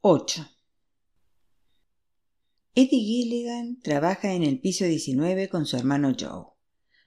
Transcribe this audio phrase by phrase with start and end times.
[0.00, 0.48] 8.
[2.76, 6.52] Eddie Gilligan trabaja en el piso 19 con su hermano Joe.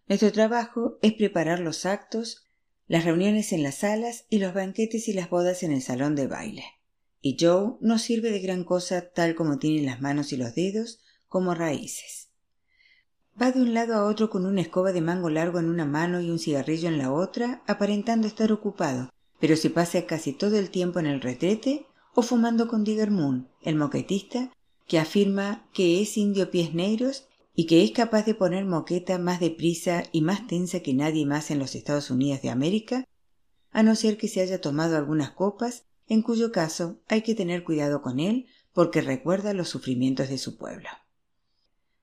[0.09, 2.49] Nuestro trabajo es preparar los actos,
[2.87, 6.27] las reuniones en las salas y los banquetes y las bodas en el salón de
[6.27, 6.65] baile.
[7.21, 10.99] Y Joe no sirve de gran cosa tal como tiene las manos y los dedos
[11.29, 12.27] como raíces.
[13.41, 16.19] Va de un lado a otro con una escoba de mango largo en una mano
[16.19, 20.71] y un cigarrillo en la otra, aparentando estar ocupado, pero se pasa casi todo el
[20.71, 24.51] tiempo en el retrete o fumando con Digger Moon, el moquetista,
[24.87, 29.39] que afirma que es indio pies negros y que es capaz de poner moqueta más
[29.39, 33.05] deprisa y más tensa que nadie más en los Estados Unidos de América,
[33.71, 37.63] a no ser que se haya tomado algunas copas, en cuyo caso hay que tener
[37.63, 40.89] cuidado con él porque recuerda los sufrimientos de su pueblo.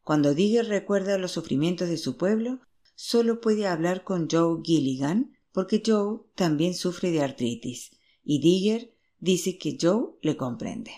[0.03, 2.61] Cuando Digger recuerda los sufrimientos de su pueblo,
[2.95, 7.91] solo puede hablar con Joe Gilligan porque Joe también sufre de artritis
[8.25, 10.93] y Digger dice que Joe le comprende.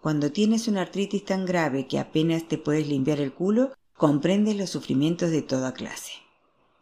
[0.00, 4.70] Cuando tienes una artritis tan grave que apenas te puedes limpiar el culo, comprendes los
[4.70, 6.12] sufrimientos de toda clase.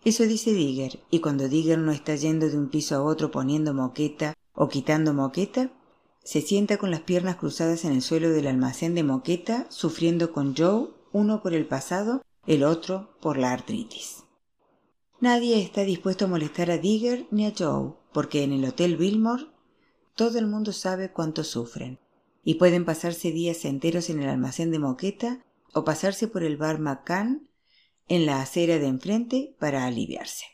[0.05, 3.73] Eso dice Digger, y cuando Digger no está yendo de un piso a otro poniendo
[3.73, 5.73] moqueta o quitando moqueta,
[6.23, 10.55] se sienta con las piernas cruzadas en el suelo del almacén de moqueta, sufriendo con
[10.57, 14.25] Joe, uno por el pasado, el otro por la artritis.
[15.21, 19.47] Nadie está dispuesto a molestar a Digger ni a Joe, porque en el Hotel Billmore
[20.15, 21.99] todo el mundo sabe cuánto sufren,
[22.45, 26.79] y pueden pasarse días enteros en el almacén de moqueta o pasarse por el bar
[26.79, 27.49] McCann
[28.07, 30.45] en la acera de enfrente para aliviarse.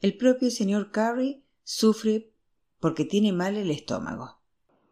[0.00, 2.32] El propio señor Carey sufre
[2.80, 4.40] porque tiene mal el estómago.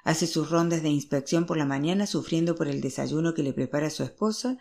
[0.03, 3.91] Hace sus rondas de inspección por la mañana sufriendo por el desayuno que le prepara
[3.91, 4.59] su esposa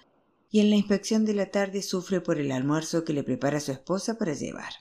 [0.49, 3.71] y en la inspección de la tarde sufre por el almuerzo que le prepara su
[3.71, 4.73] esposa para llevar.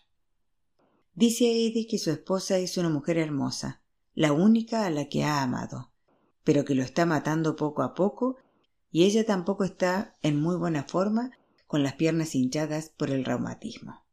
[1.15, 3.84] Dice a Eddie que su esposa es una mujer hermosa,
[4.15, 5.91] la única a la que ha amado,
[6.45, 8.37] pero que lo está matando poco a poco
[8.93, 11.33] y ella tampoco está en muy buena forma
[11.67, 14.05] con las piernas hinchadas por el reumatismo.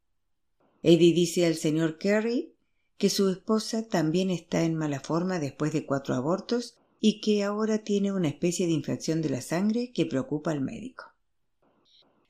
[0.82, 2.54] Eddie dice al señor Carey
[2.98, 7.78] que su esposa también está en mala forma después de cuatro abortos y que ahora
[7.78, 11.04] tiene una especie de infección de la sangre que preocupa al médico.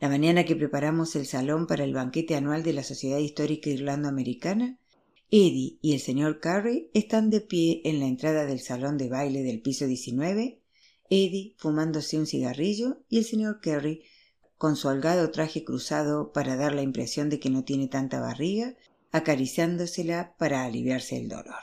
[0.00, 4.78] La mañana que preparamos el salón para el banquete anual de la Sociedad Histórica Irlando-Americana,
[5.34, 9.42] Eddie y el señor Carey están de pie en la entrada del salón de baile
[9.42, 10.60] del piso 19,
[11.08, 14.02] Eddie fumándose un cigarrillo y el señor Carey
[14.58, 18.76] con su holgado traje cruzado para dar la impresión de que no tiene tanta barriga,
[19.10, 21.62] acariciándosela para aliviarse el dolor.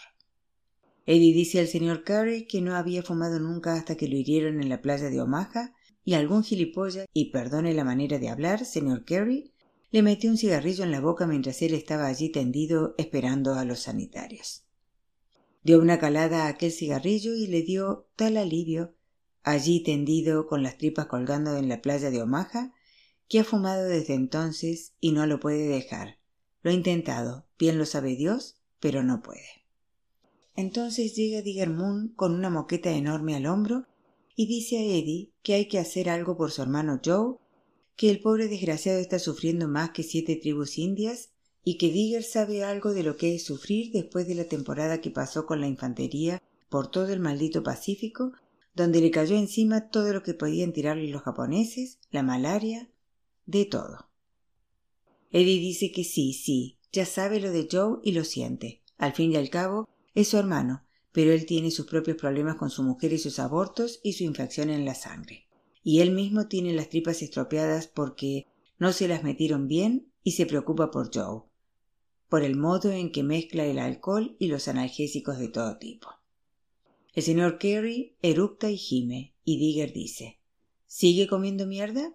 [1.06, 4.69] Eddie dice al señor Carey que no había fumado nunca hasta que lo hirieron en
[4.69, 9.53] la playa de Omaha y algún gilipollas, y perdone la manera de hablar, señor Carey,
[9.92, 13.80] le metió un cigarrillo en la boca mientras él estaba allí tendido esperando a los
[13.80, 14.64] sanitarios.
[15.64, 18.96] Dio una calada a aquel cigarrillo y le dio tal alivio,
[19.44, 22.74] allí tendido con las tripas colgando en la playa de Omaha,
[23.28, 26.18] que ha fumado desde entonces y no lo puede dejar.
[26.62, 29.66] Lo ha intentado, bien lo sabe Dios, pero no puede.
[30.56, 33.86] Entonces llega Digger Moon con una moqueta enorme al hombro
[34.36, 37.38] y dice a Eddie que hay que hacer algo por su hermano Joe
[38.00, 41.32] que el pobre desgraciado está sufriendo más que siete tribus indias
[41.66, 45.12] y que Digger sabe algo de lo que es sufrir después de la temporada que
[45.12, 48.32] pasó con la infantería por todo el maldito Pacífico,
[48.74, 52.90] donde le cayó encima todo lo que podían tirarle los japoneses, la malaria,
[53.46, 54.10] de todo.
[55.30, 58.81] Eddie dice que sí, sí, ya sabe lo de Joe y lo siente.
[58.98, 62.70] Al fin y al cabo, es su hermano, pero él tiene sus propios problemas con
[62.70, 65.49] su mujer y sus abortos y su infección en la sangre
[65.84, 68.48] y él mismo tiene las tripas estropeadas porque
[68.78, 71.44] no se las metieron bien y se preocupa por Joe,
[72.28, 76.10] por el modo en que mezcla el alcohol y los analgésicos de todo tipo.
[77.14, 80.40] El señor Carey eructa y gime, y Digger dice
[80.86, 82.14] ¿Sigue comiendo mierda?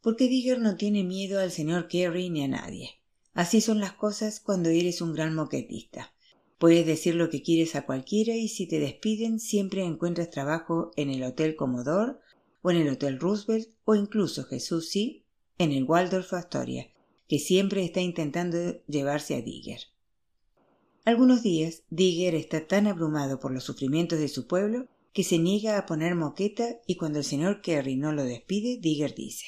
[0.00, 3.00] Porque Digger no tiene miedo al señor Carey ni a nadie.
[3.32, 6.13] Así son las cosas cuando eres un gran moquetista.
[6.64, 11.10] Puedes decir lo que quieres a cualquiera y si te despiden siempre encuentras trabajo en
[11.10, 12.14] el Hotel Commodore
[12.62, 15.26] o en el Hotel Roosevelt o incluso Jesús sí
[15.58, 16.90] en el Waldorf Astoria,
[17.28, 19.80] que siempre está intentando llevarse a Digger.
[21.04, 25.76] Algunos días Digger está tan abrumado por los sufrimientos de su pueblo que se niega
[25.76, 29.44] a poner moqueta y cuando el señor Kerry no lo despide, Digger dice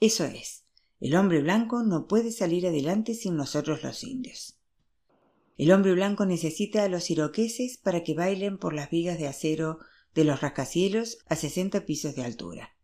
[0.00, 0.64] Eso es,
[1.00, 4.58] el hombre blanco no puede salir adelante sin nosotros los indios.
[5.62, 9.78] El hombre blanco necesita a los iroqueses para que bailen por las vigas de acero
[10.12, 12.74] de los rascacielos a sesenta pisos de altura.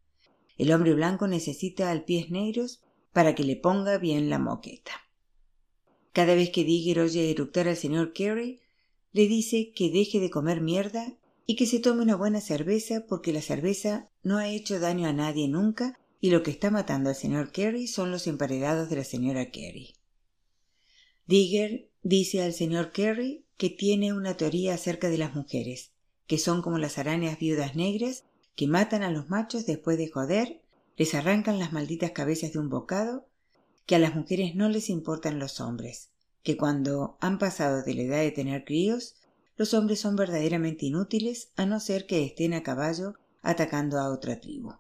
[0.59, 2.81] El hombre blanco necesita al pies negros
[3.13, 4.93] para que le ponga bien la moqueta.
[6.13, 8.61] Cada vez que Digger oye eructar al señor Carey,
[9.11, 13.33] le dice que deje de comer mierda y que se tome una buena cerveza porque
[13.33, 17.17] la cerveza no ha hecho daño a nadie nunca y lo que está matando al
[17.17, 19.97] señor Carey son los emparedados de la señora Carey.
[21.27, 25.93] Digger dice al señor Carey que tiene una teoría acerca de las mujeres,
[26.27, 28.25] que son como las arañas viudas negras
[28.55, 30.61] que matan a los machos después de joder,
[30.97, 33.29] les arrancan las malditas cabezas de un bocado,
[33.87, 36.11] que a las mujeres no les importan los hombres,
[36.43, 39.15] que cuando han pasado de la edad de tener críos,
[39.57, 44.41] los hombres son verdaderamente inútiles a no ser que estén a caballo atacando a otra
[44.41, 44.75] tribu.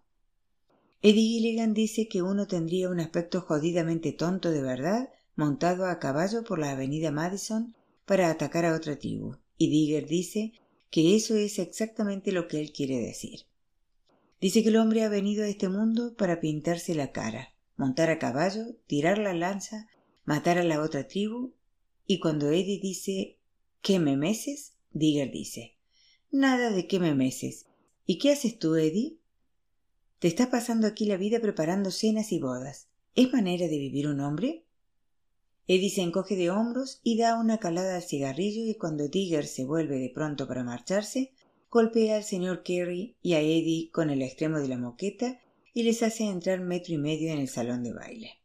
[1.00, 6.43] Eddie Gilligan dice que uno tendría un aspecto jodidamente tonto de verdad montado a caballo
[6.43, 7.76] por la avenida Madison
[8.06, 10.52] para atacar a otra tribu, y Digger dice
[10.90, 13.43] que eso es exactamente lo que él quiere decir.
[14.40, 18.19] Dice que el hombre ha venido a este mundo para pintarse la cara, montar a
[18.19, 19.87] caballo, tirar la lanza,
[20.25, 21.55] matar a la otra tribu,
[22.05, 23.38] y cuando Eddie dice
[23.81, 24.73] ¿Qué me meses?
[24.91, 25.76] Digger dice
[26.32, 27.67] Nada de qué me meses.
[28.06, 29.19] ¿Y qué haces tú, Eddie?
[30.19, 32.88] Te estás pasando aquí la vida preparando cenas y bodas.
[33.14, 34.64] ¿Es manera de vivir un hombre?
[35.70, 39.67] Eddie se encoge de hombros y da una calada al cigarrillo y cuando Digger se
[39.67, 41.35] vuelve de pronto para marcharse,
[41.70, 45.38] golpea al señor Carey y a Eddie con el extremo de la moqueta
[45.75, 48.38] y les hace entrar metro y medio en el salón de baile.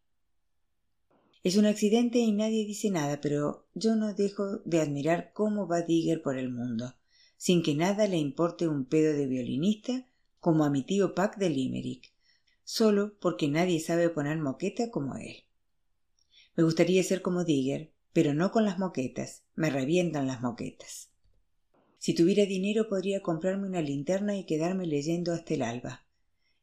[1.44, 5.81] Es un accidente y nadie dice nada, pero yo no dejo de admirar cómo va
[5.81, 6.94] Digger por el mundo,
[7.38, 10.06] sin que nada le importe un pedo de violinista
[10.42, 12.12] como a mi tío Pack de Limerick,
[12.66, 15.43] solo porque nadie sabe poner moqueta como él.
[16.55, 21.09] Me gustaría ser como Digger, pero no con las moquetas, me revientan las moquetas.
[21.97, 26.05] Si tuviera dinero podría comprarme una linterna y quedarme leyendo hasta el alba.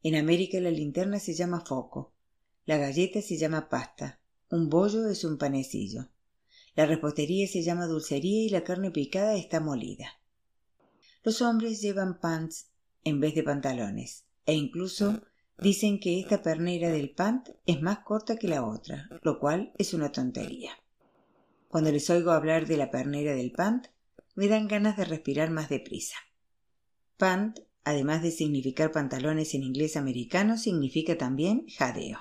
[0.03, 2.13] En América la linterna se llama foco,
[2.65, 6.09] la galleta se llama pasta, un bollo es un panecillo.
[6.75, 10.19] La repostería se llama dulcería y la carne picada está molida.
[11.23, 12.67] Los hombres llevan pants
[13.03, 15.21] en vez de pantalones, e incluso
[15.61, 19.93] dicen que esta pernera del pant es más corta que la otra, lo cual es
[19.93, 20.71] una tontería.
[21.69, 23.87] Cuando les oigo hablar de la pernera del pant,
[24.35, 26.15] me dan ganas de respirar más deprisa.
[27.15, 32.17] Pant, además de significar pantalones en inglés americano, significa también jadeo.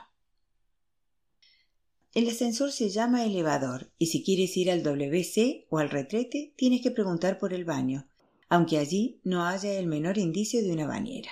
[2.13, 6.83] El ascensor se llama elevador y si quieres ir al WC o al retrete tienes
[6.83, 8.07] que preguntar por el baño,
[8.49, 11.31] aunque allí no haya el menor indicio de una bañera.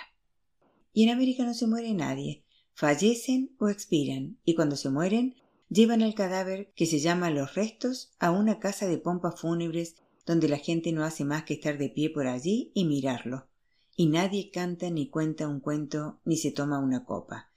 [0.99, 2.43] Y en América no se muere nadie,
[2.75, 5.37] fallecen o expiran, y cuando se mueren,
[5.69, 9.95] llevan el cadáver, que se llama los restos, a una casa de pompas fúnebres
[10.27, 13.47] donde la gente no hace más que estar de pie por allí y mirarlo,
[13.95, 17.53] y nadie canta ni cuenta un cuento ni se toma una copa,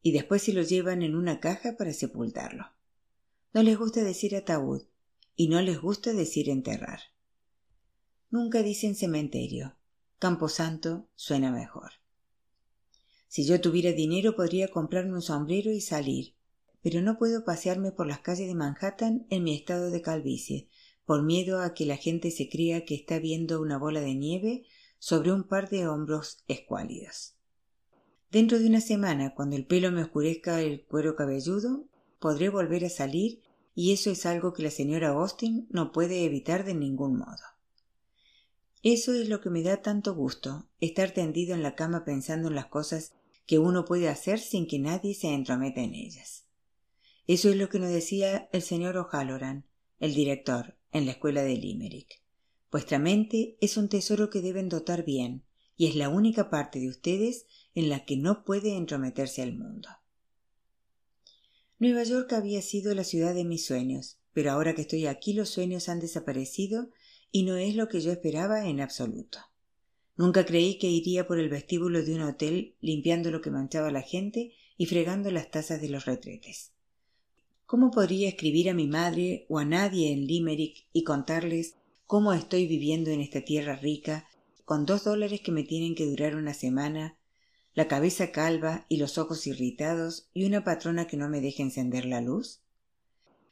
[0.00, 2.68] y después se lo llevan en una caja para sepultarlo.
[3.52, 4.84] No les gusta decir ataúd,
[5.36, 7.00] y no les gusta decir enterrar.
[8.30, 9.76] Nunca dicen cementerio.
[10.18, 11.97] Camposanto suena mejor.
[13.28, 16.34] Si yo tuviera dinero podría comprarme un sombrero y salir,
[16.82, 20.68] pero no puedo pasearme por las calles de Manhattan en mi estado de calvicie,
[21.04, 24.64] por miedo a que la gente se crea que está viendo una bola de nieve
[24.98, 27.34] sobre un par de hombros escuálidos.
[28.30, 31.86] Dentro de una semana, cuando el pelo me oscurezca el cuero cabelludo,
[32.18, 33.42] podré volver a salir
[33.74, 37.42] y eso es algo que la señora Austin no puede evitar de ningún modo.
[38.82, 42.54] Eso es lo que me da tanto gusto, estar tendido en la cama pensando en
[42.54, 43.14] las cosas
[43.48, 46.44] que uno puede hacer sin que nadie se entrometa en ellas.
[47.26, 49.64] Eso es lo que nos decía el señor O'Halloran,
[49.98, 52.22] el director, en la escuela de Limerick.
[52.70, 55.46] Vuestra mente es un tesoro que deben dotar bien,
[55.78, 59.88] y es la única parte de ustedes en la que no puede entrometerse al mundo.
[61.78, 65.48] Nueva York había sido la ciudad de mis sueños, pero ahora que estoy aquí los
[65.48, 66.90] sueños han desaparecido
[67.32, 69.38] y no es lo que yo esperaba en absoluto.
[70.18, 74.02] Nunca creí que iría por el vestíbulo de un hotel limpiando lo que manchaba la
[74.02, 76.72] gente y fregando las tazas de los retretes.
[77.66, 82.66] ¿Cómo podría escribir a mi madre o a nadie en Limerick y contarles cómo estoy
[82.66, 84.28] viviendo en esta tierra rica,
[84.64, 87.16] con dos dólares que me tienen que durar una semana,
[87.74, 92.04] la cabeza calva y los ojos irritados y una patrona que no me deja encender
[92.04, 92.60] la luz?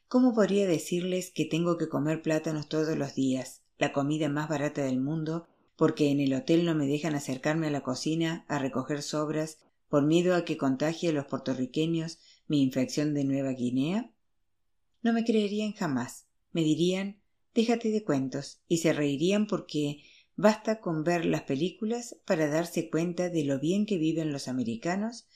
[0.09, 4.83] ¿Cómo podría decirles que tengo que comer plátanos todos los días, la comida más barata
[4.83, 5.47] del mundo,
[5.77, 10.03] porque en el hotel no me dejan acercarme a la cocina a recoger sobras por
[10.03, 14.11] miedo a que contagie a los puertorriqueños mi infección de Nueva Guinea?
[15.01, 16.25] No me creerían jamás.
[16.51, 17.21] Me dirían
[17.57, 20.03] déjate de cuentos y se reirían porque
[20.35, 25.27] basta con ver las películas para darse cuenta de lo bien que viven los americanos,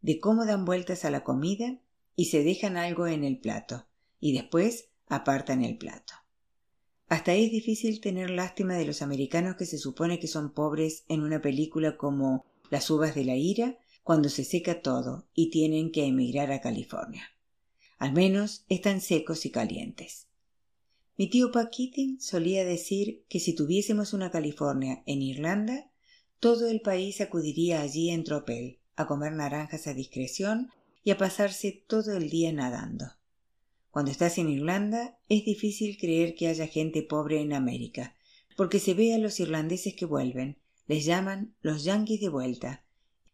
[0.00, 1.78] de cómo dan vueltas a la comida
[2.14, 3.86] y se dejan algo en el plato
[4.20, 6.14] y después apartan el plato.
[7.08, 11.22] Hasta es difícil tener lástima de los americanos que se supone que son pobres en
[11.22, 16.04] una película como Las uvas de la ira, cuando se seca todo y tienen que
[16.04, 17.22] emigrar a California.
[17.98, 20.26] Al menos están secos y calientes.
[21.16, 25.90] Mi tío Paquitin solía decir que si tuviésemos una California en Irlanda,
[26.40, 30.70] todo el país acudiría allí en tropel, a comer naranjas a discreción
[31.02, 33.06] y a pasarse todo el día nadando.
[33.96, 38.14] Cuando estás en Irlanda es difícil creer que haya gente pobre en América,
[38.54, 42.84] porque se ve a los irlandeses que vuelven, les llaman los yanquis de vuelta,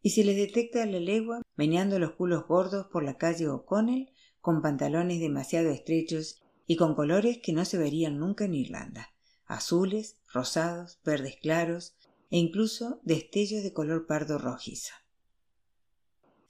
[0.02, 4.12] y se les detecta a la legua meneando los culos gordos por la calle O'Connell
[4.40, 9.12] con pantalones demasiado estrechos y con colores que no se verían nunca en Irlanda,
[9.46, 11.96] azules, rosados, verdes claros
[12.30, 14.94] e incluso destellos de color pardo rojizo.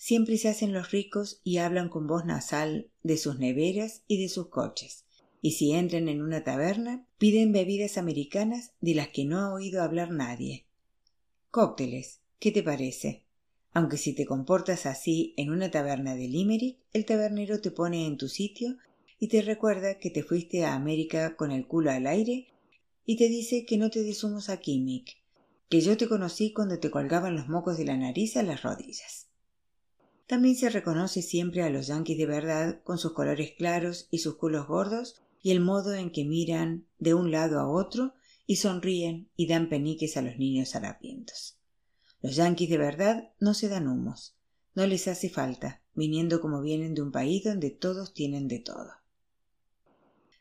[0.05, 4.29] Siempre se hacen los ricos y hablan con voz nasal de sus neveras y de
[4.29, 5.05] sus coches,
[5.41, 9.81] y si entran en una taberna piden bebidas americanas de las que no ha oído
[9.81, 10.67] hablar nadie.
[11.53, 13.23] Cócteles, ¿qué te parece?
[13.75, 18.17] Aunque si te comportas así en una taberna de Limerick, el tabernero te pone en
[18.17, 18.79] tu sitio
[19.21, 22.49] y te recuerda que te fuiste a América con el culo al aire
[23.07, 25.23] y te dice que no te desumos aquí, Mick,
[25.69, 29.29] que yo te conocí cuando te colgaban los mocos de la nariz a las rodillas.
[30.33, 34.37] También se reconoce siempre a los yanquis de verdad con sus colores claros y sus
[34.37, 38.15] culos gordos y el modo en que miran de un lado a otro
[38.47, 41.59] y sonríen y dan peniques a los niños harapientos.
[42.23, 44.35] Los yanquis de verdad no se dan humos,
[44.75, 48.91] no les hace falta, viniendo como vienen de un país donde todos tienen de todo.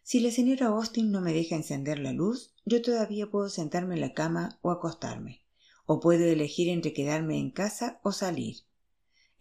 [0.04, 4.02] Si la señora Austin no me deja encender la luz, yo todavía puedo sentarme en
[4.02, 5.44] la cama o acostarme,
[5.86, 8.64] o puedo elegir entre quedarme en casa o salir,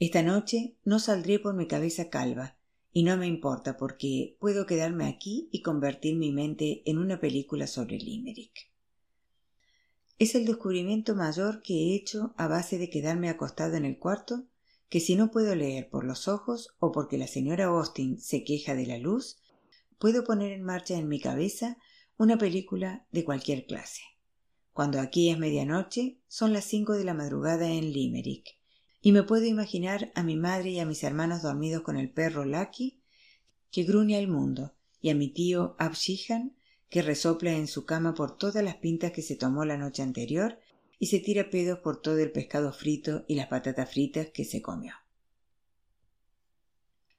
[0.00, 2.56] esta noche no saldré por mi cabeza calva,
[2.90, 7.66] y no me importa porque puedo quedarme aquí y convertir mi mente en una película
[7.66, 8.70] sobre Limerick.
[10.18, 14.46] Es el descubrimiento mayor que he hecho a base de quedarme acostado en el cuarto,
[14.88, 18.74] que si no puedo leer por los ojos o porque la señora Austin se queja
[18.74, 19.36] de la luz,
[19.98, 21.76] puedo poner en marcha en mi cabeza
[22.16, 24.00] una película de cualquier clase.
[24.72, 28.59] Cuando aquí es medianoche, son las cinco de la madrugada en Limerick
[29.02, 32.44] y me puedo imaginar a mi madre y a mis hermanos dormidos con el perro
[32.44, 33.00] Lucky,
[33.70, 36.54] que gruñe al mundo, y a mi tío Abshihan,
[36.90, 40.58] que resopla en su cama por todas las pintas que se tomó la noche anterior
[40.98, 44.60] y se tira pedos por todo el pescado frito y las patatas fritas que se
[44.60, 44.92] comió.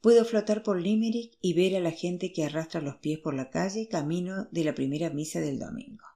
[0.02, 3.50] Puedo flotar por Limerick y ver a la gente que arrastra los pies por la
[3.50, 6.11] calle camino de la primera misa del domingo.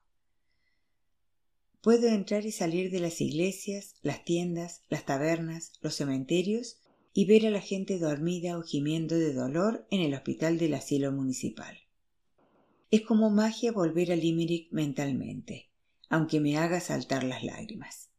[1.86, 6.78] Puedo entrar y salir de las iglesias, las tiendas, las tabernas, los cementerios
[7.14, 11.12] y ver a la gente dormida o gimiendo de dolor en el hospital del asilo
[11.12, 11.78] municipal.
[12.90, 15.70] Es como magia volver a Limerick mentalmente,
[16.10, 18.10] aunque me haga saltar las lágrimas.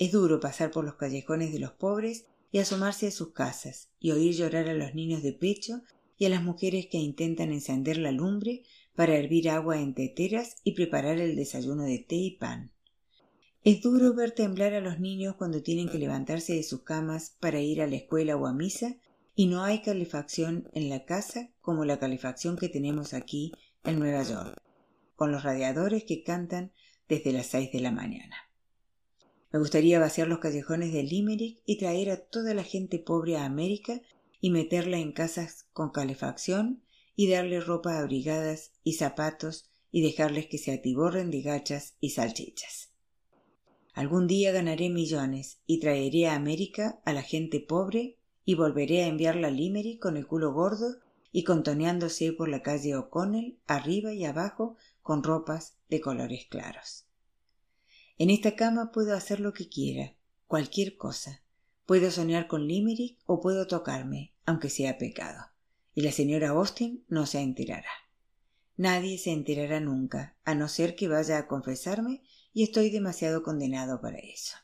[0.00, 4.10] Es duro pasar por los callejones de los pobres y asomarse a sus casas y
[4.10, 5.82] oír llorar a los niños de pecho
[6.18, 8.64] y a las mujeres que intentan encender la lumbre
[8.96, 12.72] para hervir agua en teteras y preparar el desayuno de té y pan.
[13.66, 17.60] Es duro ver temblar a los niños cuando tienen que levantarse de sus camas para
[17.60, 18.94] ir a la escuela o a misa
[19.34, 23.50] y no hay calefacción en la casa como la calefacción que tenemos aquí
[23.82, 24.62] en Nueva York,
[25.16, 26.70] con los radiadores que cantan
[27.08, 28.36] desde las seis de la mañana.
[29.52, 33.46] Me gustaría vaciar los callejones de Limerick y traer a toda la gente pobre a
[33.46, 34.00] América
[34.40, 36.84] y meterla en casas con calefacción
[37.16, 42.92] y darle ropa abrigadas y zapatos y dejarles que se atiborren de gachas y salchichas.
[43.96, 49.06] Algún día ganaré millones y traeré a América a la gente pobre y volveré a
[49.06, 50.98] enviarla a Limerick con el culo gordo
[51.32, 57.06] y contoneándose por la calle O'Connell arriba y abajo con ropas de colores claros.
[58.18, 60.14] En esta cama puedo hacer lo que quiera,
[60.46, 61.42] cualquier cosa.
[61.86, 65.42] Puedo soñar con Limerick o puedo tocarme, aunque sea pecado.
[65.94, 67.88] Y la señora Austin no se enterará.
[68.76, 72.20] Nadie se enterará nunca, a no ser que vaya a confesarme
[72.56, 74.56] y estoy demasiado condenado para eso.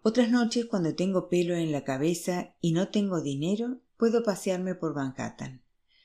[0.00, 4.94] Otras noches, cuando tengo pelo en la cabeza y no tengo dinero, puedo pasearme por
[4.94, 5.60] Manhattan.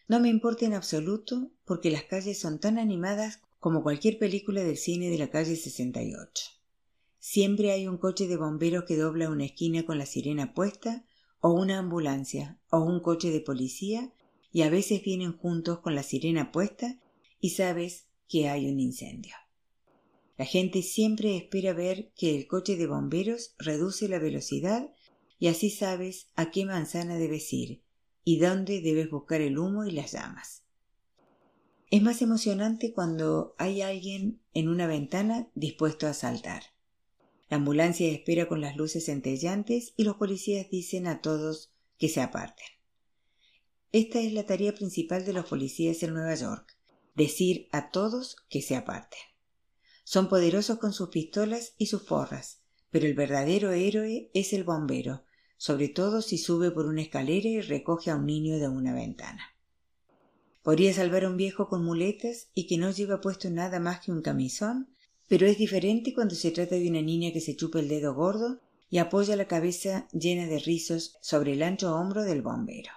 [0.09, 4.75] No me importa en absoluto porque las calles son tan animadas como cualquier película del
[4.75, 6.51] cine de la calle 68.
[7.17, 11.05] Siempre hay un coche de bomberos que dobla una esquina con la sirena puesta,
[11.39, 14.11] o una ambulancia, o un coche de policía,
[14.51, 16.99] y a veces vienen juntos con la sirena puesta,
[17.39, 19.35] y sabes que hay un incendio.
[20.37, 24.89] La gente siempre espera ver que el coche de bomberos reduce la velocidad
[25.37, 27.81] y así sabes a qué manzana debes ir
[28.23, 30.63] y dónde debes buscar el humo y las llamas.
[31.91, 36.63] Es más emocionante cuando hay alguien en una ventana dispuesto a saltar.
[37.49, 42.21] La ambulancia espera con las luces centellantes y los policías dicen a todos que se
[42.21, 42.67] aparten.
[43.91, 46.78] Esta es la tarea principal de los policías en Nueva York,
[47.19, 49.19] decir a todos que se aparten.
[50.03, 55.23] Son poderosos con sus pistolas y sus porras, pero el verdadero héroe es el bombero,
[55.57, 59.43] sobre todo si sube por una escalera y recoge a un niño de una ventana.
[60.63, 64.21] Podría salvar un viejo con muletas y que no lleva puesto nada más que un
[64.21, 64.89] camisón,
[65.27, 68.61] pero es diferente cuando se trata de una niña que se chupa el dedo gordo
[68.89, 72.91] y apoya la cabeza llena de rizos sobre el ancho hombro del bombero.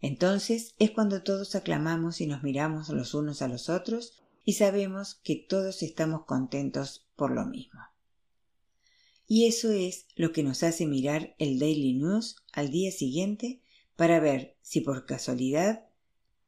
[0.00, 4.14] Entonces es cuando todos aclamamos y nos miramos los unos a los otros
[4.44, 7.80] y sabemos que todos estamos contentos por lo mismo.
[9.26, 13.60] Y eso es lo que nos hace mirar el Daily News al día siguiente
[13.94, 15.86] para ver si por casualidad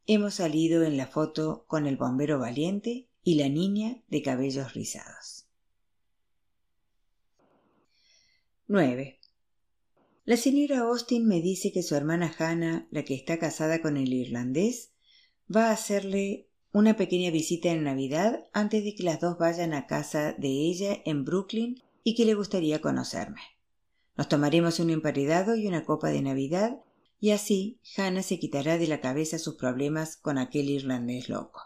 [0.07, 5.47] hemos salido en la foto con el bombero valiente y la niña de cabellos rizados.
[8.67, 9.22] 9.
[10.25, 14.13] La señora Austin me dice que su hermana Hannah, la que está casada con el
[14.13, 14.93] irlandés,
[15.55, 19.89] va a hacerle una pequeña visita en Navidad antes de que las dos vayan a
[19.89, 23.41] casa de ella en Brooklyn y que le gustaría conocerme.
[24.17, 26.79] Nos tomaremos un emparedado y una copa de Navidad
[27.19, 31.63] y así Hannah se quitará de la cabeza sus problemas con aquel irlandés loco.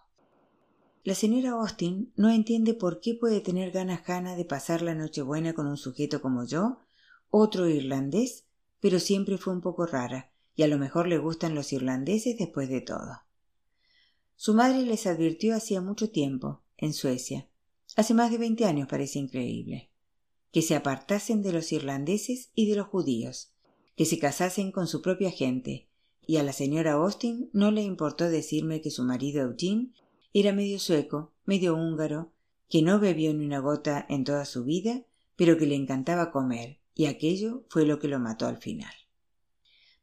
[1.04, 5.52] La señora Austin no entiende por qué puede tener ganas Hannah de pasar la Nochebuena
[5.52, 6.78] con un sujeto como yo,
[7.28, 8.45] otro irlandés
[8.80, 12.68] pero siempre fue un poco rara, y a lo mejor le gustan los irlandeses después
[12.68, 13.22] de todo.
[14.36, 17.48] Su madre les advirtió hacía mucho tiempo, en Suecia,
[17.96, 19.90] hace más de veinte años parece increíble,
[20.52, 23.52] que se apartasen de los irlandeses y de los judíos,
[23.96, 25.88] que se casasen con su propia gente,
[26.26, 29.92] y a la señora Austin no le importó decirme que su marido Eugene
[30.32, 32.32] era medio sueco, medio húngaro,
[32.68, 35.04] que no bebió ni una gota en toda su vida,
[35.36, 38.92] pero que le encantaba comer, y aquello fue lo que lo mató al final.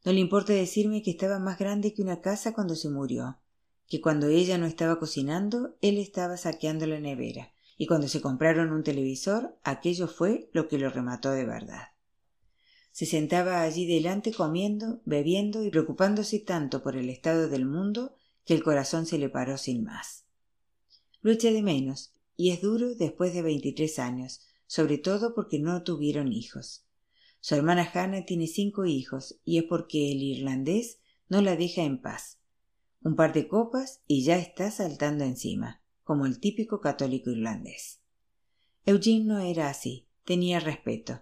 [0.05, 3.39] No le importa decirme que estaba más grande que una casa cuando se murió,
[3.87, 8.71] que cuando ella no estaba cocinando, él estaba saqueando la nevera, y cuando se compraron
[8.71, 11.87] un televisor, aquello fue lo que lo remató de verdad.
[12.91, 18.13] Se sentaba allí delante comiendo, bebiendo y preocupándose tanto por el estado del mundo
[18.45, 20.25] que el corazón se le paró sin más.
[21.21, 25.83] Lo eché de menos, y es duro después de veintitrés años, sobre todo porque no
[25.83, 26.82] tuvieron hijos.
[27.45, 32.01] Su hermana Hannah tiene cinco hijos y es porque el irlandés no la deja en
[32.01, 32.39] paz.
[33.01, 37.99] Un par de copas y ya está saltando encima, como el típico católico irlandés.
[38.85, 41.21] Eugene no era así, tenía respeto.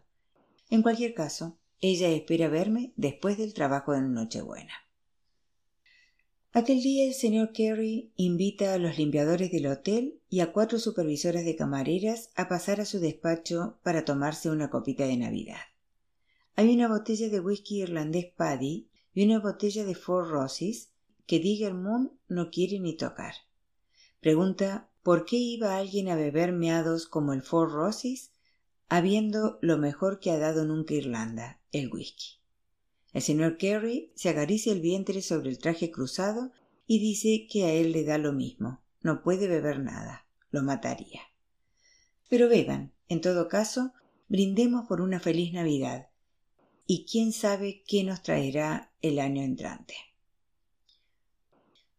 [0.69, 4.73] En cualquier caso, ella espera verme después del trabajo de Nochebuena.
[6.53, 11.45] Aquel día el señor Carey invita a los limpiadores del hotel y a cuatro supervisoras
[11.45, 15.70] de camareras a pasar a su despacho para tomarse una copita de Navidad.
[16.55, 20.91] Hay una botella de whisky irlandés Paddy y una botella de Four Roses
[21.25, 23.33] que Digger Moon no quiere ni tocar.
[24.19, 28.31] Pregunta por qué iba alguien a beber meados como el Four Roses
[28.89, 32.41] habiendo lo mejor que ha dado nunca Irlanda, el whisky.
[33.13, 36.51] El señor Carey se acaricia el vientre sobre el traje cruzado
[36.87, 38.81] y dice que a él le da lo mismo.
[39.01, 40.25] No puede beber nada.
[40.51, 41.21] Lo mataría.
[42.29, 42.91] Pero beban.
[43.07, 43.93] En todo caso,
[44.27, 46.10] brindemos por una feliz Navidad.
[46.85, 49.95] Y quién sabe qué nos traerá el año entrante.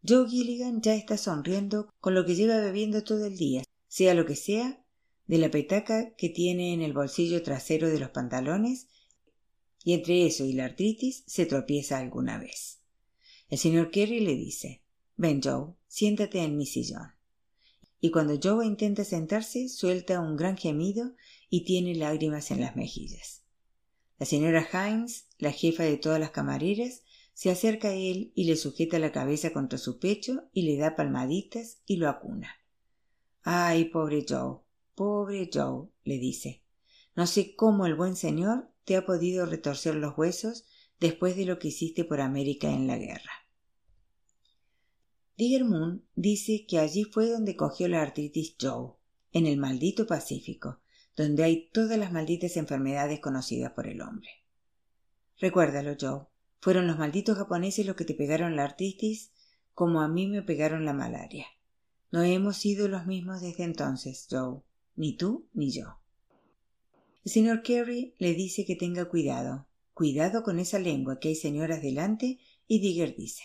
[0.07, 4.27] Joe Gilligan ya está sonriendo con lo que lleva bebiendo todo el día, sea lo
[4.27, 4.85] que sea,
[5.27, 8.88] de la petaca que tiene en el bolsillo trasero de los pantalones
[9.85, 12.81] y entre eso y la artritis se tropieza alguna vez.
[13.49, 14.83] El señor Kerry le dice
[15.16, 17.12] Ven, Joe, siéntate en mi sillón.
[18.01, 21.14] Y cuando Joe intenta sentarse, suelta un gran gemido
[21.49, 23.41] y tiene lágrimas en las mejillas.
[24.18, 27.03] La señora Hines, la jefa de todas las camareras,
[27.35, 30.96] se acerca a él y le sujeta la cabeza contra su pecho y le da
[30.96, 32.51] palmaditas y lo acuna.
[33.42, 34.59] Ay, pobre Joe,
[34.94, 36.62] pobre Joe, le dice.
[37.16, 40.64] No sé cómo el buen señor te ha podido retorcer los huesos
[41.01, 43.33] después de lo que hiciste por América en la guerra.
[45.37, 48.92] Digger Moon dice que allí fue donde cogió la artritis Joe,
[49.33, 50.82] en el maldito Pacífico,
[51.16, 54.31] donde hay todas las malditas enfermedades conocidas por el hombre.
[55.38, 56.27] Recuérdalo, Joe,
[56.61, 59.33] fueron los malditos japoneses los que te pegaron la artritis
[59.75, 61.46] como a mí me pegaron la malaria.
[62.11, 64.61] No hemos sido los mismos desde entonces, Joe,
[64.96, 65.96] ni tú ni yo.
[67.25, 69.66] El señor Carey le dice que tenga cuidado.
[69.94, 73.42] Cuidado con esa lengua, que hay señoras delante, y Digger dice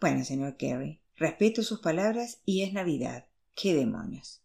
[0.00, 3.26] Bueno, señor Carey, respeto sus palabras y es Navidad.
[3.54, 4.42] ¡Qué demonios!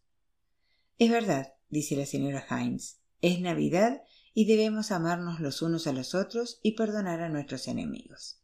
[0.98, 3.00] Es verdad, dice la señora Hines.
[3.22, 4.02] Es Navidad
[4.34, 8.40] y debemos amarnos los unos a los otros y perdonar a nuestros enemigos.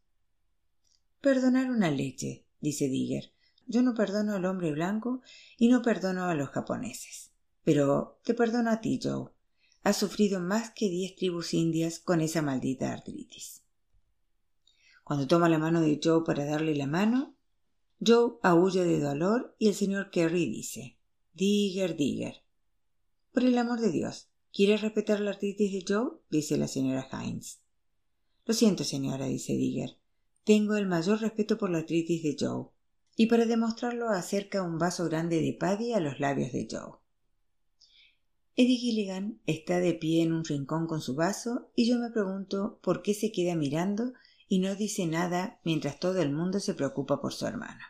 [1.20, 3.32] Perdonar una leche, dice Digger.
[3.66, 5.22] Yo no perdono al hombre blanco
[5.58, 7.32] y no perdono a los japoneses.
[7.64, 9.30] Pero te perdono a ti, Joe.
[9.82, 13.62] Has sufrido más que diez tribus indias con esa maldita artritis.
[15.02, 17.36] Cuando toma la mano de Joe para darle la mano,
[18.04, 20.98] Joe aúlla de dolor y el señor Kerry dice
[21.32, 22.45] Digger, Digger.
[23.36, 26.12] Por el amor de Dios, ¿quieres respetar la artritis de Joe?
[26.30, 27.60] dice la señora Hines.
[28.46, 29.98] Lo siento, señora, dice Digger.
[30.44, 32.68] Tengo el mayor respeto por la artritis de Joe.
[33.14, 36.94] Y para demostrarlo acerca un vaso grande de paddy a los labios de Joe.
[38.54, 42.80] Eddie Gilligan está de pie en un rincón con su vaso y yo me pregunto
[42.82, 44.14] por qué se queda mirando
[44.48, 47.84] y no dice nada mientras todo el mundo se preocupa por su hermano.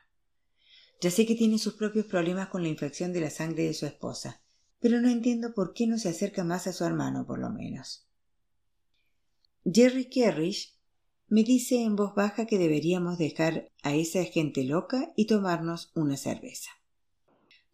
[1.00, 3.86] Ya sé que tiene sus propios problemas con la infección de la sangre de su
[3.86, 4.42] esposa,
[4.80, 8.06] pero no entiendo por qué no se acerca más a su hermano, por lo menos.
[9.64, 10.76] Jerry Kerrish
[11.28, 16.16] me dice en voz baja que deberíamos dejar a esa gente loca y tomarnos una
[16.16, 16.70] cerveza.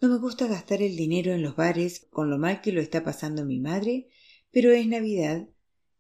[0.01, 3.05] No me gusta gastar el dinero en los bares con lo mal que lo está
[3.05, 4.09] pasando mi madre,
[4.51, 5.49] pero es Navidad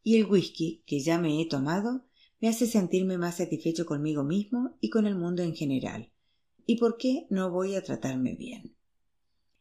[0.02, 2.06] y el whisky que ya me he tomado
[2.40, 6.10] me hace sentirme más satisfecho conmigo mismo y con el mundo en general.
[6.66, 8.74] ¿Y por qué no voy a tratarme bien?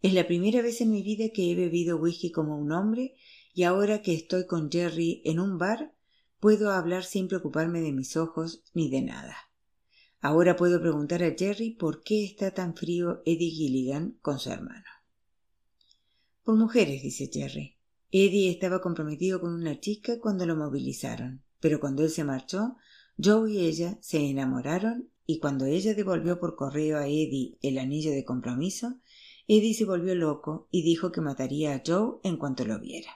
[0.01, 3.15] Es la primera vez en mi vida que he bebido whisky como un hombre
[3.53, 5.93] y ahora que estoy con Jerry en un bar,
[6.39, 9.35] puedo hablar sin preocuparme de mis ojos ni de nada.
[10.19, 14.85] Ahora puedo preguntar a Jerry por qué está tan frío Eddie Gilligan con su hermano.
[16.43, 17.77] Por mujeres, dice Jerry.
[18.11, 22.75] Eddie estaba comprometido con una chica cuando lo movilizaron pero cuando él se marchó,
[23.23, 28.11] Joe y ella se enamoraron y cuando ella devolvió por correo a Eddie el anillo
[28.11, 28.99] de compromiso,
[29.53, 33.11] Eddie se volvió loco y dijo que mataría a Joe en cuanto lo viera.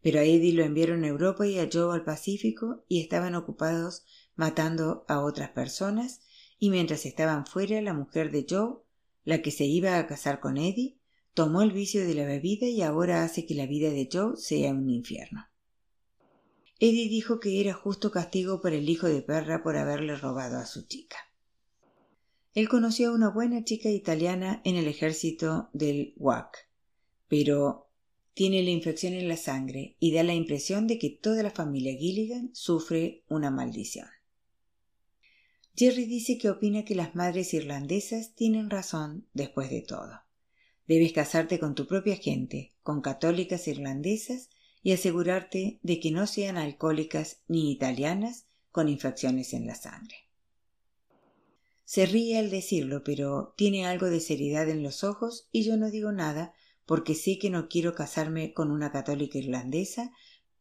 [0.00, 4.04] Pero a Eddie lo enviaron a Europa y a Joe al Pacífico y estaban ocupados
[4.36, 6.20] matando a otras personas
[6.60, 8.84] y mientras estaban fuera la mujer de Joe,
[9.24, 10.96] la que se iba a casar con Eddie,
[11.34, 14.70] tomó el vicio de la bebida y ahora hace que la vida de Joe sea
[14.70, 15.48] un infierno.
[16.78, 20.66] Eddie dijo que era justo castigo para el hijo de perra por haberle robado a
[20.66, 21.16] su chica.
[22.54, 26.68] Él conoció a una buena chica italiana en el ejército del WAC,
[27.28, 27.88] pero
[28.34, 31.96] tiene la infección en la sangre y da la impresión de que toda la familia
[31.96, 34.08] Gilligan sufre una maldición.
[35.74, 40.20] Jerry dice que opina que las madres irlandesas tienen razón después de todo.
[40.86, 44.50] Debes casarte con tu propia gente, con católicas irlandesas
[44.82, 50.16] y asegurarte de que no sean alcohólicas ni italianas con infecciones en la sangre.
[51.92, 55.90] Se ríe al decirlo, pero tiene algo de seriedad en los ojos y yo no
[55.90, 56.54] digo nada
[56.86, 60.10] porque sé que no quiero casarme con una católica irlandesa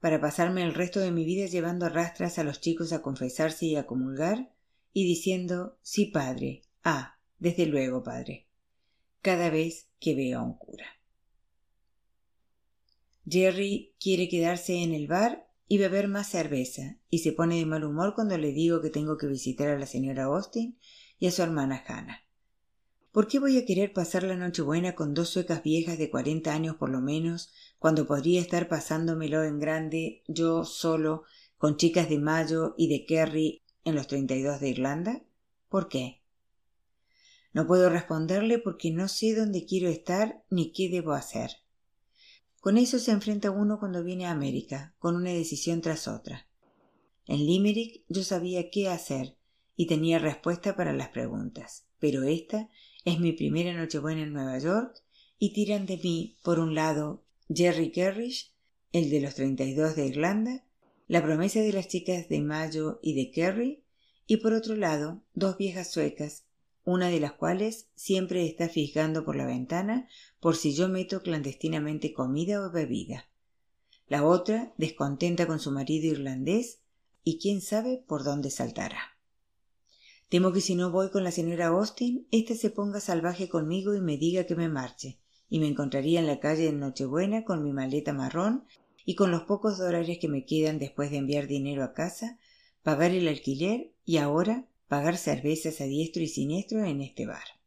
[0.02, 3.78] para pasarme el resto de mi vida llevando rastras a los chicos a confesarse y
[3.78, 4.52] a comulgar
[4.92, 8.46] y diciendo sí padre, ah, desde luego padre,
[9.22, 11.00] cada vez que veo a un cura.
[13.26, 17.86] Jerry quiere quedarse en el bar y beber más cerveza, y se pone de mal
[17.86, 20.78] humor cuando le digo que tengo que visitar a la señora Austin
[21.22, 22.26] y a su hermana Hannah.
[23.12, 26.78] ¿Por qué voy a querer pasar la Nochebuena con dos suecas viejas de cuarenta años
[26.78, 31.24] por lo menos, cuando podría estar pasándomelo en grande, yo solo,
[31.60, 35.22] con chicas de Mayo y de Kerry en los treinta y dos de Irlanda?
[35.70, 36.24] ¿Por qué?
[37.54, 41.52] No puedo responderle porque no sé dónde quiero estar ni qué debo hacer.
[42.60, 46.48] Con eso se enfrenta uno cuando viene a América, con una decisión tras otra.
[47.28, 49.38] En Limerick yo sabía qué hacer
[49.82, 52.70] y tenía respuesta para las preguntas, pero esta
[53.04, 55.02] es mi primera Nochebuena en Nueva York
[55.40, 58.54] y tiran de mí, por un lado, Jerry Kerrish,
[58.92, 60.64] el de los 32 de Irlanda,
[61.08, 63.84] la promesa de las chicas de Mayo y de Kerry,
[64.28, 66.46] y por otro lado, dos viejas suecas
[66.84, 70.08] una de las cuales siempre está fijando por la ventana
[70.40, 73.32] por si yo meto clandestinamente comida o bebida.
[74.08, 76.82] La otra descontenta con su marido irlandés
[77.24, 79.11] y quién sabe por dónde saltará.
[80.32, 84.00] Temo que si no voy con la señora Austin, ésta se ponga salvaje conmigo y
[84.00, 87.74] me diga que me marche, y me encontraría en la calle en Nochebuena con mi
[87.74, 88.64] maleta marrón
[89.04, 92.40] y con los pocos dólares que me quedan después de enviar dinero a casa,
[92.82, 97.60] pagar el alquiler y ahora pagar cervezas a diestro y siniestro en este bar.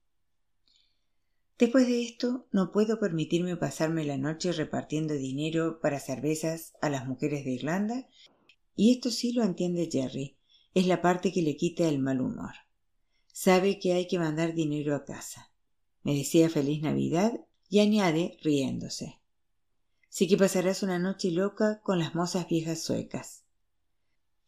[1.59, 7.07] Después de esto, no puedo permitirme pasarme la noche repartiendo dinero para cervezas a las
[7.07, 8.09] mujeres de Irlanda,
[8.75, 10.39] y esto sí lo entiende Jerry,
[10.75, 12.53] es la parte que le quita el mal humor.
[13.33, 15.51] sabe que hay que mandar dinero a casa.
[16.03, 19.21] Me desea feliz Navidad y añade, riéndose.
[20.09, 23.45] Sí que pasarás una noche loca con las mozas viejas suecas.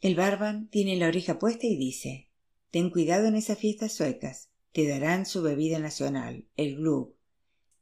[0.01, 2.29] El barban tiene la oreja puesta y dice
[2.71, 4.51] Ten cuidado en esas fiestas suecas.
[4.73, 7.15] Te darán su bebida nacional, el glug.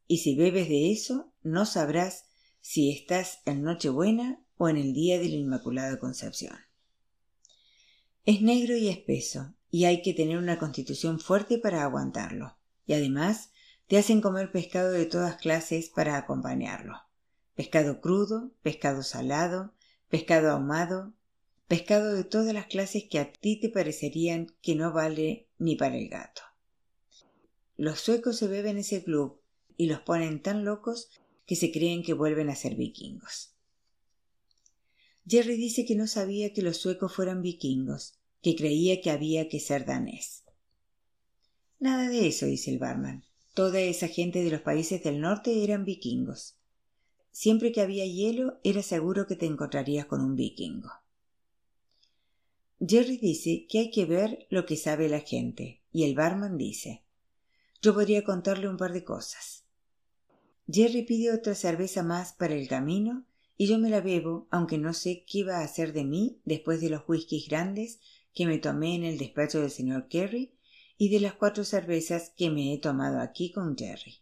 [0.07, 2.27] Y si bebes de eso, no sabrás
[2.61, 6.57] si estás en Nochebuena o en el día de la Inmaculada Concepción.
[8.27, 12.57] Es negro y espeso, y hay que tener una constitución fuerte para aguantarlo.
[12.87, 13.51] Y además
[13.87, 16.97] te hacen comer pescado de todas clases para acompañarlo.
[17.55, 19.75] Pescado crudo, pescado salado,
[20.09, 21.13] pescado ahumado,
[21.69, 25.99] pescado de todas las clases que a ti te parecerían que no vale ni para
[25.99, 26.41] el gato.
[27.77, 29.39] Los suecos se beben ese club
[29.77, 31.11] y los ponen tan locos
[31.47, 33.54] que se creen que vuelven a ser vikingos.
[35.27, 39.59] Jerry dice que no sabía que los suecos fueran vikingos, que creía que había que
[39.59, 40.45] ser danés.
[41.81, 43.25] Nada de eso, dice el barman.
[43.55, 46.57] Toda esa gente de los países del norte eran vikingos.
[47.31, 50.91] Siempre que había hielo era seguro que te encontrarías con un vikingo.
[52.87, 57.03] Jerry dice que hay que ver lo que sabe la gente, y el barman dice
[57.81, 59.65] Yo podría contarle un par de cosas.
[60.71, 63.25] Jerry pide otra cerveza más para el camino
[63.57, 66.81] y yo me la bebo, aunque no sé qué va a hacer de mí después
[66.81, 68.01] de los whiskies grandes
[68.33, 70.55] que me tomé en el despacho del señor Kerry
[70.99, 74.21] y de las cuatro cervezas que me he tomado aquí con Jerry.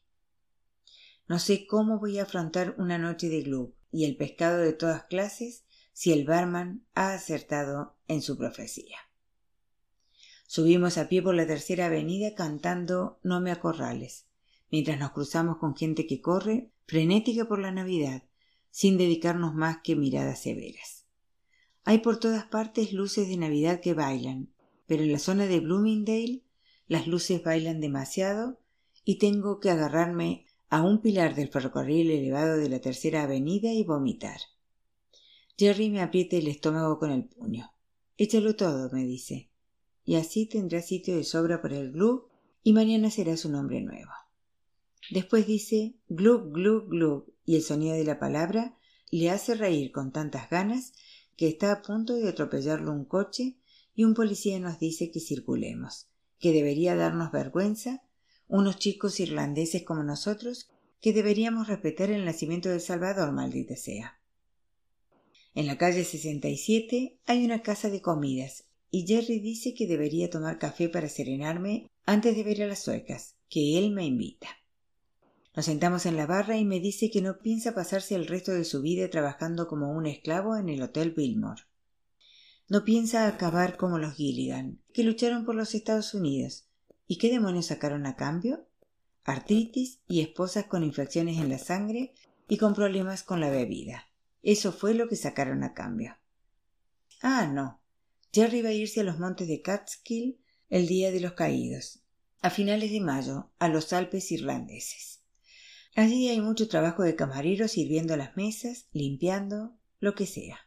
[1.28, 5.04] No sé cómo voy a afrontar una noche de club y el pescado de todas
[5.04, 8.98] clases si el barman ha acertado en su profecía.
[10.46, 14.26] Subimos a pie por la tercera avenida cantando No me acorrales,
[14.70, 18.24] mientras nos cruzamos con gente que corre, frenética por la Navidad,
[18.72, 21.06] sin dedicarnos más que miradas severas.
[21.84, 24.52] Hay por todas partes luces de Navidad que bailan,
[24.86, 26.42] pero en la zona de Bloomingdale
[26.88, 28.58] las luces bailan demasiado
[29.04, 33.84] y tengo que agarrarme a un pilar del ferrocarril elevado de la tercera avenida y
[33.84, 34.40] vomitar.
[35.58, 37.72] Jerry me aprieta el estómago con el puño.
[38.16, 39.50] Échalo todo, me dice,
[40.04, 42.28] y así tendrás sitio de sobra para el glug
[42.62, 44.10] y mañana serás un hombre nuevo.
[45.10, 48.76] Después dice glug, glug, glug, y el sonido de la palabra
[49.10, 50.92] le hace reír con tantas ganas
[51.36, 53.56] que está a punto de atropellarlo un coche
[53.94, 58.02] y un policía nos dice que circulemos, que debería darnos vergüenza,
[58.48, 64.20] unos chicos irlandeses como nosotros, que deberíamos respetar el nacimiento del Salvador, maldita sea.
[65.54, 70.58] En la calle 67 hay una casa de comidas y Jerry dice que debería tomar
[70.58, 74.48] café para serenarme antes de ver a las suecas, que él me invita.
[75.54, 78.64] Nos sentamos en la barra y me dice que no piensa pasarse el resto de
[78.64, 81.62] su vida trabajando como un esclavo en el Hotel Billmore.
[82.68, 86.68] No piensa acabar como los Gilligan, que lucharon por los Estados Unidos.
[87.06, 88.66] ¿Y qué demonios sacaron a cambio?
[89.24, 92.14] Artritis y esposas con infecciones en la sangre
[92.48, 94.08] y con problemas con la bebida.
[94.42, 96.16] Eso fue lo que sacaron a cambio.
[97.20, 97.78] Ah, no.
[98.32, 102.02] Jerry va a irse a los montes de Catskill el día de los caídos,
[102.40, 105.21] a finales de mayo, a los Alpes irlandeses.
[105.94, 110.58] Allí hay mucho trabajo de camareros sirviendo las mesas, limpiando, lo que sea.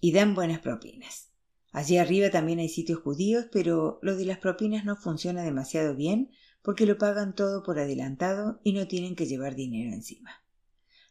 [0.00, 1.30] Y dan buenas propinas.
[1.72, 6.30] Allí arriba también hay sitios judíos, pero lo de las propinas no funciona demasiado bien
[6.62, 10.44] porque lo pagan todo por adelantado y no tienen que llevar dinero encima.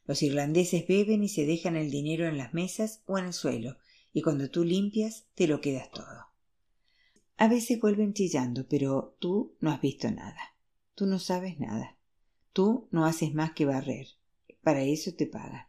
[0.06, 3.78] Los irlandeses beben y se dejan el dinero en las mesas o en el suelo,
[4.14, 6.28] y cuando tú limpias te lo quedas todo.
[7.38, 10.56] A veces vuelven chillando, pero tú no has visto nada.
[10.96, 11.97] Tú no sabes nada.
[12.58, 14.08] Tú no haces más que barrer.
[14.64, 15.68] Para eso te pagan.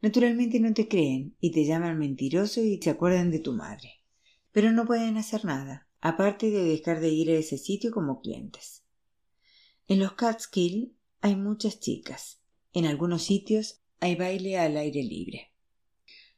[0.00, 4.00] Naturalmente no te creen y te llaman mentiroso y se acuerdan de tu madre.
[4.50, 8.82] Pero no pueden hacer nada, aparte de dejar de ir a ese sitio como clientes.
[9.88, 12.40] En los Catskill hay muchas chicas,
[12.72, 15.52] en algunos sitios hay baile al aire libre.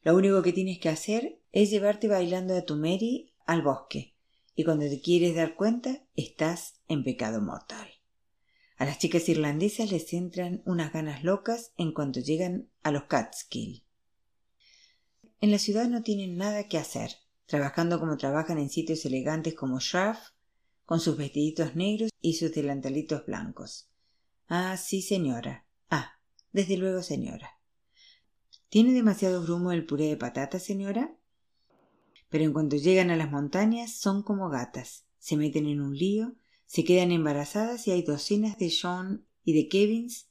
[0.02, 4.16] Lo único que tienes que hacer es llevarte bailando a tu Mary al bosque,
[4.56, 7.99] y cuando te quieres dar cuenta estás en pecado mortal.
[8.80, 13.84] A las chicas irlandesas les entran unas ganas locas en cuanto llegan a los Catskill.
[15.42, 17.10] En la ciudad no tienen nada que hacer,
[17.44, 20.30] trabajando como trabajan en sitios elegantes como Shraff,
[20.86, 23.90] con sus vestiditos negros y sus delantalitos blancos.
[24.48, 25.66] Ah, sí, señora.
[25.90, 26.18] Ah,
[26.54, 27.58] desde luego, señora.
[28.70, 31.14] ¿Tiene demasiado grumo el puré de patatas, señora?
[32.30, 35.04] Pero en cuanto llegan a las montañas son como gatas.
[35.18, 36.34] Se meten en un lío,
[36.70, 40.28] se quedan embarazadas y hay docenas de John y de Kevins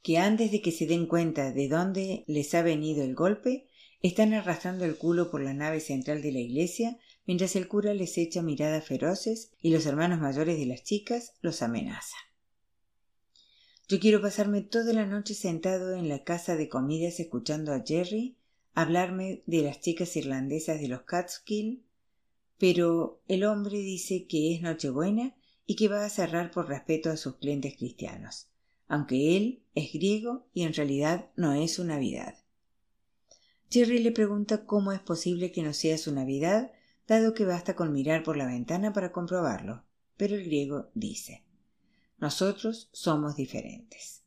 [0.00, 3.68] que antes de que se den cuenta de dónde les ha venido el golpe,
[4.00, 8.16] están arrastrando el culo por la nave central de la iglesia mientras el cura les
[8.16, 12.20] echa miradas feroces y los hermanos mayores de las chicas los amenazan.
[13.86, 18.38] Yo quiero pasarme toda la noche sentado en la casa de comidas escuchando a Jerry
[18.72, 21.84] hablarme de las chicas irlandesas de los Catskill,
[22.56, 25.36] pero el hombre dice que es Nochebuena
[25.66, 28.48] y que va a cerrar por respeto a sus clientes cristianos,
[28.88, 32.36] aunque él es griego y en realidad no es su Navidad.
[33.70, 36.70] Jerry le pregunta cómo es posible que no sea su Navidad,
[37.06, 39.84] dado que basta con mirar por la ventana para comprobarlo,
[40.16, 41.46] pero el griego dice
[42.18, 44.22] nosotros somos diferentes.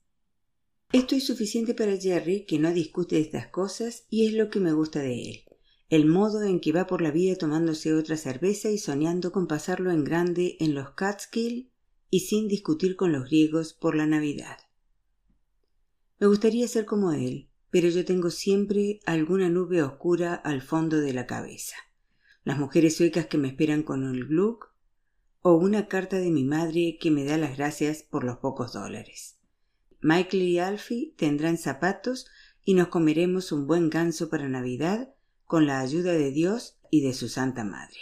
[0.91, 4.73] Esto es suficiente para Jerry, que no discute estas cosas, y es lo que me
[4.73, 5.43] gusta de él.
[5.89, 9.91] El modo en que va por la vida tomándose otra cerveza y soñando con pasarlo
[9.91, 11.71] en grande en los Catskill
[12.11, 14.57] y sin discutir con los griegos por la Navidad.
[16.19, 21.13] Me gustaría ser como él, pero yo tengo siempre alguna nube oscura al fondo de
[21.13, 21.75] la cabeza.
[22.43, 24.71] Las mujeres suecas que me esperan con el Gluck
[25.41, 29.37] o una carta de mi madre que me da las gracias por los pocos dólares.
[30.01, 32.27] Michael y Alfie tendrán zapatos
[32.63, 35.15] y nos comeremos un buen ganso para Navidad
[35.49, 37.97] con la ayuda de Dios y de su Santa Madre.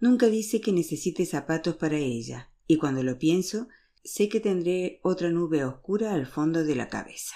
[0.00, 3.68] Nunca dice que necesite zapatos para ella, y cuando lo pienso,
[4.02, 7.34] sé que tendré otra nube oscura al fondo de la cabeza.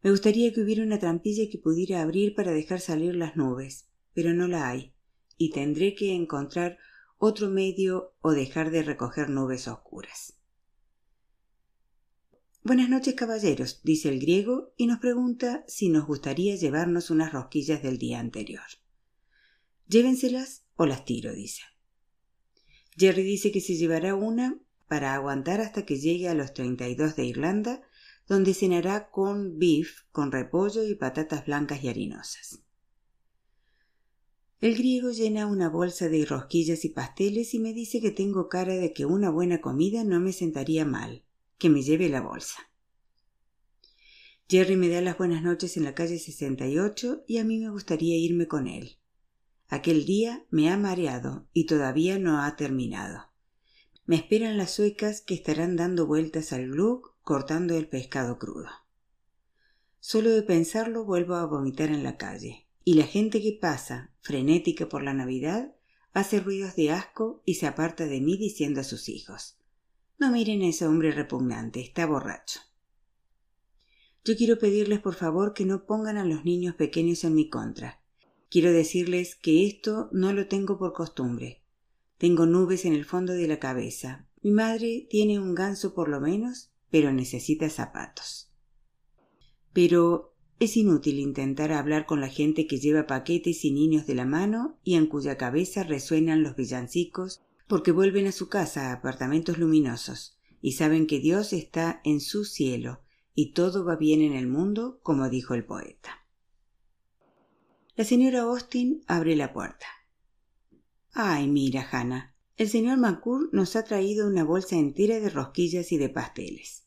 [0.00, 4.32] Me gustaría que hubiera una trampilla que pudiera abrir para dejar salir las nubes, pero
[4.32, 4.94] no la hay
[5.36, 6.78] y tendré que encontrar
[7.18, 10.35] otro medio o dejar de recoger nubes oscuras.
[12.66, 17.80] Buenas noches, caballeros, dice el griego y nos pregunta si nos gustaría llevarnos unas rosquillas
[17.80, 18.64] del día anterior.
[19.86, 21.62] Llévenselas o las tiro, dice.
[22.96, 27.26] Jerry dice que se llevará una para aguantar hasta que llegue a los 32 de
[27.26, 27.82] Irlanda,
[28.26, 32.64] donde cenará con beef, con repollo y patatas blancas y harinosas.
[34.60, 38.74] El griego llena una bolsa de rosquillas y pasteles y me dice que tengo cara
[38.74, 41.25] de que una buena comida no me sentaría mal,
[41.58, 42.70] que me lleve la bolsa.
[44.48, 48.16] Jerry me da las buenas noches en la calle 68 y a mí me gustaría
[48.16, 48.98] irme con él.
[49.68, 53.24] Aquel día me ha mareado y todavía no ha terminado.
[54.04, 58.68] Me esperan las suecas que estarán dando vueltas al glug cortando el pescado crudo.
[59.98, 64.88] Solo de pensarlo vuelvo a vomitar en la calle y la gente que pasa, frenética
[64.88, 65.74] por la Navidad,
[66.12, 69.55] hace ruidos de asco y se aparta de mí diciendo a sus hijos
[70.18, 72.60] No miren a ese hombre repugnante, está borracho.
[74.24, 78.00] Yo quiero pedirles por favor que no pongan a los niños pequeños en mi contra.
[78.48, 81.62] Quiero decirles que esto no lo tengo por costumbre.
[82.18, 84.26] Tengo nubes en el fondo de la cabeza.
[84.42, 88.50] Mi madre tiene un ganso por lo menos, pero necesita zapatos.
[89.72, 94.24] Pero es inútil intentar hablar con la gente que lleva paquetes y niños de la
[94.24, 99.58] mano y en cuya cabeza resuenan los villancicos porque vuelven a su casa a apartamentos
[99.58, 103.02] luminosos y saben que Dios está en su cielo
[103.34, 106.26] y todo va bien en el mundo, como dijo el poeta.
[107.94, 109.86] La señora Austin abre la puerta.
[111.12, 115.98] Ay, mira, Hannah, el señor Macur nos ha traído una bolsa entera de rosquillas y
[115.98, 116.84] de pasteles.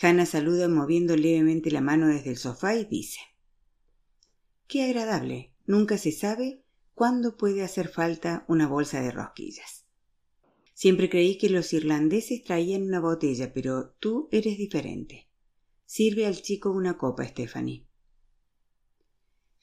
[0.00, 3.20] Hannah saluda moviendo levemente la mano desde el sofá y dice
[4.66, 5.52] Qué agradable.
[5.66, 6.62] Nunca se sabe
[6.98, 9.86] cuándo puede hacer falta una bolsa de rosquillas.
[10.74, 15.28] Siempre creí que los irlandeses traían una botella, pero tú eres diferente.
[15.86, 17.86] Sirve al chico una copa, Stephanie.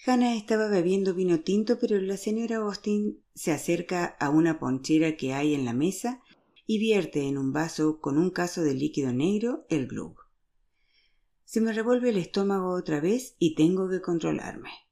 [0.06, 5.34] Hannah estaba bebiendo vino tinto, pero la señora Austin se acerca a una ponchera que
[5.34, 6.22] hay en la mesa
[6.66, 10.16] y vierte en un vaso con un caso de líquido negro el glug.
[11.44, 14.85] Se me revuelve el estómago otra vez y tengo que controlarme.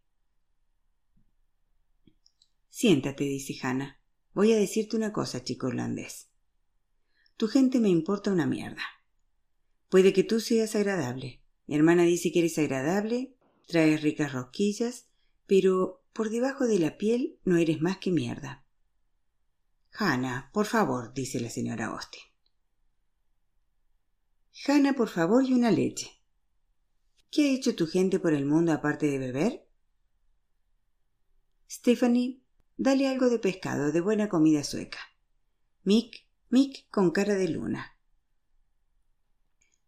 [2.74, 4.00] Siéntate, dice Hannah.
[4.34, 6.32] Voy a decirte una cosa, chico irlandés.
[7.38, 8.82] Tu gente me importa una mierda.
[9.90, 11.44] Puede que tú seas agradable.
[11.68, 13.36] Mi hermana dice que eres agradable,
[13.68, 15.06] traes ricas rosquillas,
[15.46, 18.66] pero por debajo de la piel no eres más que mierda.
[19.92, 22.24] Hannah, por favor, dice la señora Austin.
[24.66, 26.10] Hannah, por favor, y una leche.
[27.30, 29.68] ¿Qué ha hecho tu gente por el mundo aparte de beber?
[31.70, 32.43] Stephanie,
[32.78, 35.00] dale algo de pescado, de buena comida sueca.
[35.84, 37.98] Mick, Mick con cara de luna.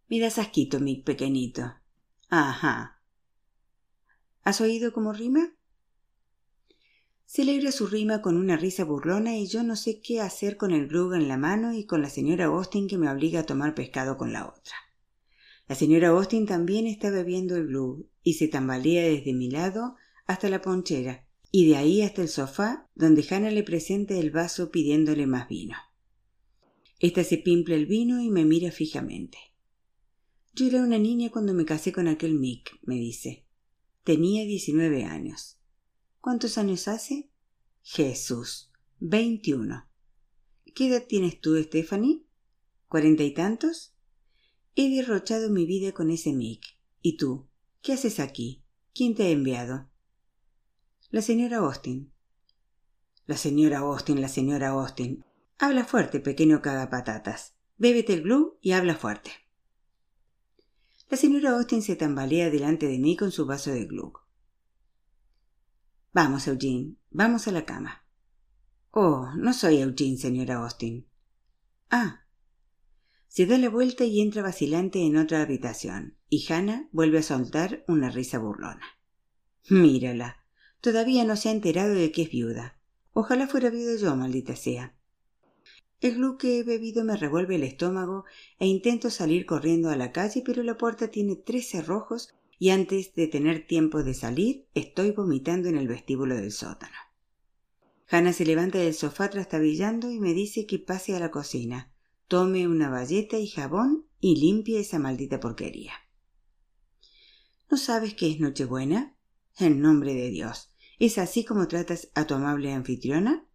[0.07, 1.73] Mira asquito, Mick pequeñito.
[2.29, 3.01] Ajá.
[4.43, 5.55] ¿Has oído cómo rima?
[7.25, 10.87] Celebra su rima con una risa burlona y yo no sé qué hacer con el
[10.87, 14.17] grug en la mano y con la señora Austin que me obliga a tomar pescado
[14.17, 14.75] con la otra.
[15.67, 19.95] La señora Austin también está bebiendo el blue y se tambalea desde mi lado
[20.27, 21.24] hasta la ponchera
[21.57, 25.77] y de ahí hasta el sofá, donde Hannah le presenta el vaso pidiéndole más vino.
[26.99, 29.37] Esta se pimple el vino y me mira fijamente.
[30.53, 33.45] Yo era una niña cuando me casé con aquel Mick, me dice.
[34.03, 35.57] Tenía diecinueve años.
[36.19, 37.29] ¿Cuántos años hace?
[37.83, 38.69] Jesús.
[38.99, 39.87] Veintiuno.
[40.73, 42.25] ¿Qué edad tienes tú, Stephanie?
[42.89, 43.95] ¿Cuarenta y tantos?
[44.75, 46.77] He derrochado mi vida con ese Mick.
[47.01, 47.47] ¿Y tú?
[47.81, 48.61] ¿Qué haces aquí?
[48.93, 49.89] ¿Quién te ha enviado?
[51.15, 52.11] La señora Austin.
[53.25, 55.23] La señora Austin, la señora Austin.
[55.57, 57.55] Habla fuerte, pequeño cagapatatas.
[57.77, 59.31] Bébete el glue y habla fuerte.
[61.09, 64.11] La señora Austin se tambalea delante de mí con su vaso de glue.
[66.11, 68.03] Vamos, Eugene, vamos a la cama.
[68.91, 71.07] Oh, no soy Eugene, señora Austin.
[71.89, 72.25] Ah.
[73.29, 77.85] Se da la vuelta y entra vacilante en otra habitación, y Hannah vuelve a soltar
[77.87, 78.83] una risa burlona.
[79.69, 80.44] Mírala.
[80.85, 82.77] Todavía no se ha enterado de que es viuda.
[83.11, 84.95] Ojalá fuera viuda yo, maldita sea.
[85.99, 88.25] El glú que he bebido me revuelve el estómago
[88.59, 93.15] e intento salir corriendo a la calle, pero la puerta tiene tres cerrojos y antes
[93.15, 96.93] de tener tiempo de salir estoy vomitando en el vestíbulo del sótano.
[98.07, 101.91] Hannah se levanta del sofá trastabillando y me dice que pase a la cocina,
[102.27, 105.93] tome una bayeta y jabón y limpie esa maldita porquería.
[107.71, 109.15] ¿No sabes qué es Nochebuena?
[109.57, 110.69] En nombre de Dios.
[110.97, 113.45] ¿Es así como tratas a tu amable anfitriona?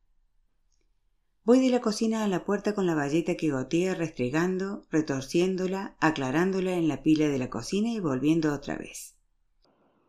[1.44, 6.74] Voy de la cocina a la puerta con la bayeta que gotea restregando, retorciéndola, aclarándola
[6.74, 9.14] en la pila de la cocina y volviendo otra vez.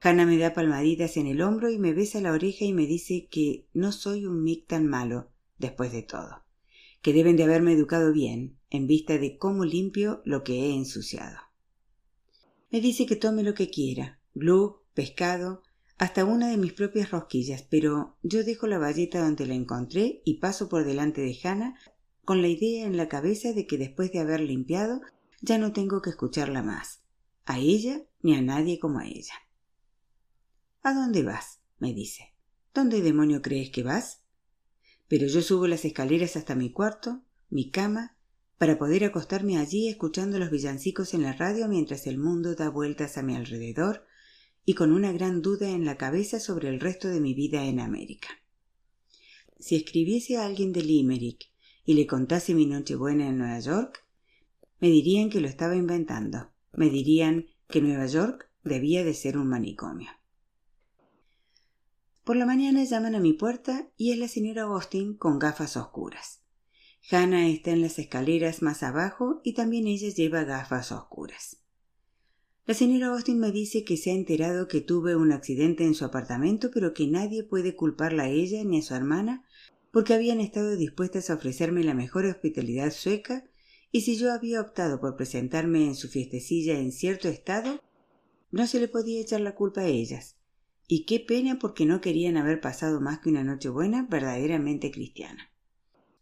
[0.02, 3.28] Hannah me da palmaditas en el hombro y me besa la oreja y me dice
[3.32, 6.44] que no soy un mic tan malo, después de todo,
[7.02, 11.38] que deben de haberme educado bien, en vista de cómo limpio lo que he ensuciado.
[12.72, 15.62] Me dice que tome lo que quiera, glue, pescado,
[16.02, 20.40] hasta una de mis propias rosquillas, pero yo dejo la valleta donde la encontré y
[20.40, 21.78] paso por delante de Hannah
[22.26, 25.02] con la idea en la cabeza de que después de haber limpiado
[25.42, 27.04] ya no tengo que escucharla más,
[27.46, 29.36] a ella ni a nadie como a ella.
[30.82, 31.60] ¿A dónde vas?
[31.78, 32.34] me dice.
[32.74, 34.24] ¿Dónde demonio crees que vas?
[35.08, 37.22] Pero yo subo las escaleras hasta mi cuarto,
[37.52, 38.18] mi cama,
[38.58, 43.20] para poder acostarme allí escuchando los villancicos en la radio mientras el mundo da vueltas
[43.20, 44.08] a mi alrededor
[44.72, 47.82] y con una gran duda en la cabeza sobre el resto de mi vida en
[47.82, 48.30] América.
[49.60, 51.52] Si escribiese a alguien de Limerick
[51.84, 54.06] y le contase mi Nochebuena en Nueva York,
[54.80, 59.48] me dirían que lo estaba inventando, me dirían que Nueva York debía de ser un
[59.50, 60.10] manicomio.
[62.24, 66.44] Por la mañana llaman a mi puerta y es la señora Austin con gafas oscuras.
[67.12, 71.61] Hannah está en las escaleras más abajo y también ella lleva gafas oscuras.
[72.72, 76.06] La señora Austin me dice que se ha enterado que tuve un accidente en su
[76.06, 79.44] apartamento, pero que nadie puede culparla a ella ni a su hermana
[79.92, 83.44] porque habían estado dispuestas a ofrecerme la mejor hospitalidad sueca
[83.92, 87.82] y si yo había optado por presentarme en su fiestecilla en cierto estado,
[88.52, 90.38] no se le podía echar la culpa a ellas.
[90.88, 95.52] Y qué pena porque no querían haber pasado más que una noche buena verdaderamente cristiana.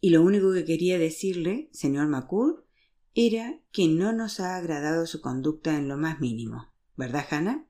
[0.02, 2.08] Y lo único que quería decirle, señor
[3.16, 6.72] era que no nos ha agradado su conducta en lo más mínimo.
[6.96, 7.66] ¿Verdad, Hannah?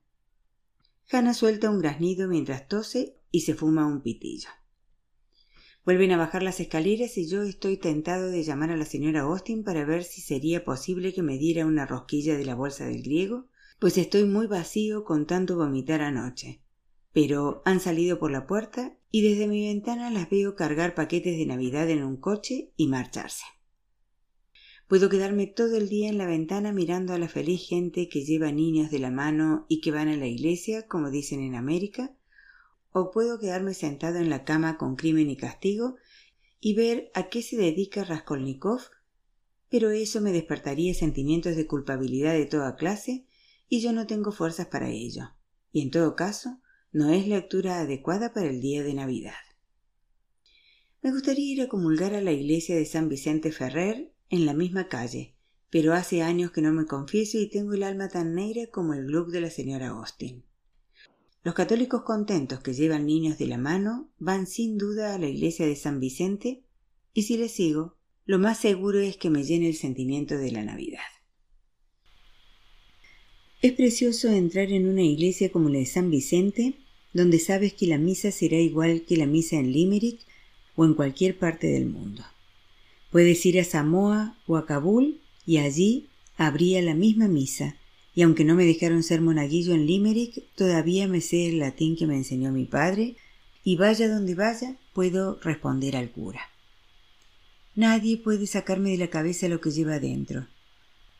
[1.11, 4.49] Hannah suelta un graznido mientras tose y se fuma un pitillo.
[5.85, 9.63] Vuelven a bajar las escaleras y yo estoy tentado de llamar a la señora Austin
[9.63, 13.47] para ver si sería posible que me diera una rosquilla de la bolsa del griego,
[13.79, 16.61] pues estoy muy vacío con tanto vomitar anoche.
[17.11, 21.45] Pero han salido por la puerta y desde mi ventana las veo cargar paquetes de
[21.45, 23.45] Navidad en un coche y marcharse.
[24.89, 28.51] Puedo quedarme todo el día en la ventana mirando a la feliz gente que lleva
[28.51, 32.15] niños de la mano y que van a la iglesia, como dicen en América,
[32.91, 35.97] o puedo quedarme sentado en la cama con crimen y castigo
[36.59, 38.81] y ver a qué se dedica Raskolnikov,
[39.69, 43.27] pero eso me despertaría sentimientos de culpabilidad de toda clase
[43.67, 45.35] y yo no tengo fuerzas para ello.
[45.71, 46.61] Y en todo caso,
[46.91, 49.37] no es lectura adecuada para el día de Navidad.
[51.03, 54.87] Me gustaría ir a comulgar a la iglesia de San Vicente Ferrer en la misma
[54.87, 55.35] calle,
[55.69, 59.05] pero hace años que no me confieso y tengo el alma tan negra como el
[59.05, 60.43] glub de la señora Austin.
[61.43, 65.65] Los católicos contentos que llevan niños de la mano van sin duda a la iglesia
[65.65, 66.63] de San Vicente
[67.13, 70.63] y si les sigo, lo más seguro es que me llene el sentimiento de la
[70.63, 70.99] Navidad.
[73.61, 76.75] Es precioso entrar en una iglesia como la de San Vicente,
[77.13, 80.21] donde sabes que la misa será igual que la misa en Limerick
[80.75, 82.23] o en cualquier parte del mundo.
[83.11, 87.75] Puedes ir a Samoa o a Kabul y allí habría la misma misa,
[88.13, 92.05] y aunque no me dejaron ser monaguillo en Limerick, todavía me sé el latín que
[92.05, 93.15] me enseñó mi padre
[93.63, 96.41] y vaya donde vaya puedo responder al cura.
[97.75, 100.47] Nadie puede sacarme de la cabeza lo que lleva dentro.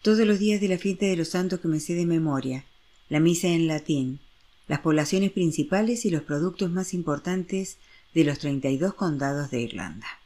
[0.01, 2.65] Todos los días de la fiesta de los santos que me sé de memoria,
[3.07, 4.19] la misa en latín,
[4.67, 7.77] las poblaciones principales y los productos más importantes
[8.13, 10.18] de los 32 condados de Irlanda.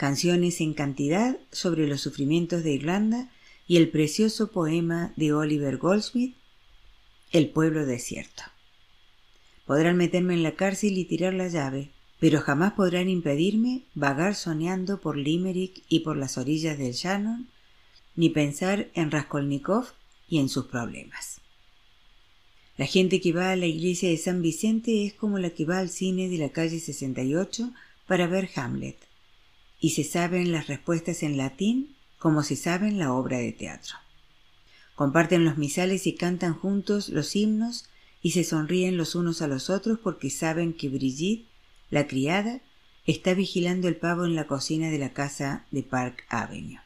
[0.00, 3.30] Canciones en cantidad sobre los sufrimientos de Irlanda
[3.68, 6.34] y el precioso poema de Oliver Goldsmith,
[7.32, 8.44] El pueblo desierto.
[9.66, 15.02] Podrán meterme en la cárcel y tirar la llave, pero jamás podrán impedirme vagar soñando
[15.02, 17.50] por Limerick y por las orillas del Shannon,
[18.16, 19.88] ni pensar en Raskolnikov
[20.30, 21.42] y en sus problemas.
[22.78, 25.78] La gente que va a la iglesia de San Vicente es como la que va
[25.78, 27.70] al cine de la calle 68
[28.06, 29.09] para ver Hamlet,
[29.80, 33.96] y se saben las respuestas en latín como se saben la obra de teatro.
[34.94, 37.88] Comparten los misales y cantan juntos los himnos
[38.22, 41.46] y se sonríen los unos a los otros porque saben que Brigitte,
[41.88, 42.60] la criada,
[43.06, 46.80] está vigilando el pavo en la cocina de la casa de Park Avenue.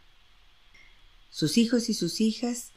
[1.30, 2.70] Sus hijos y sus hijas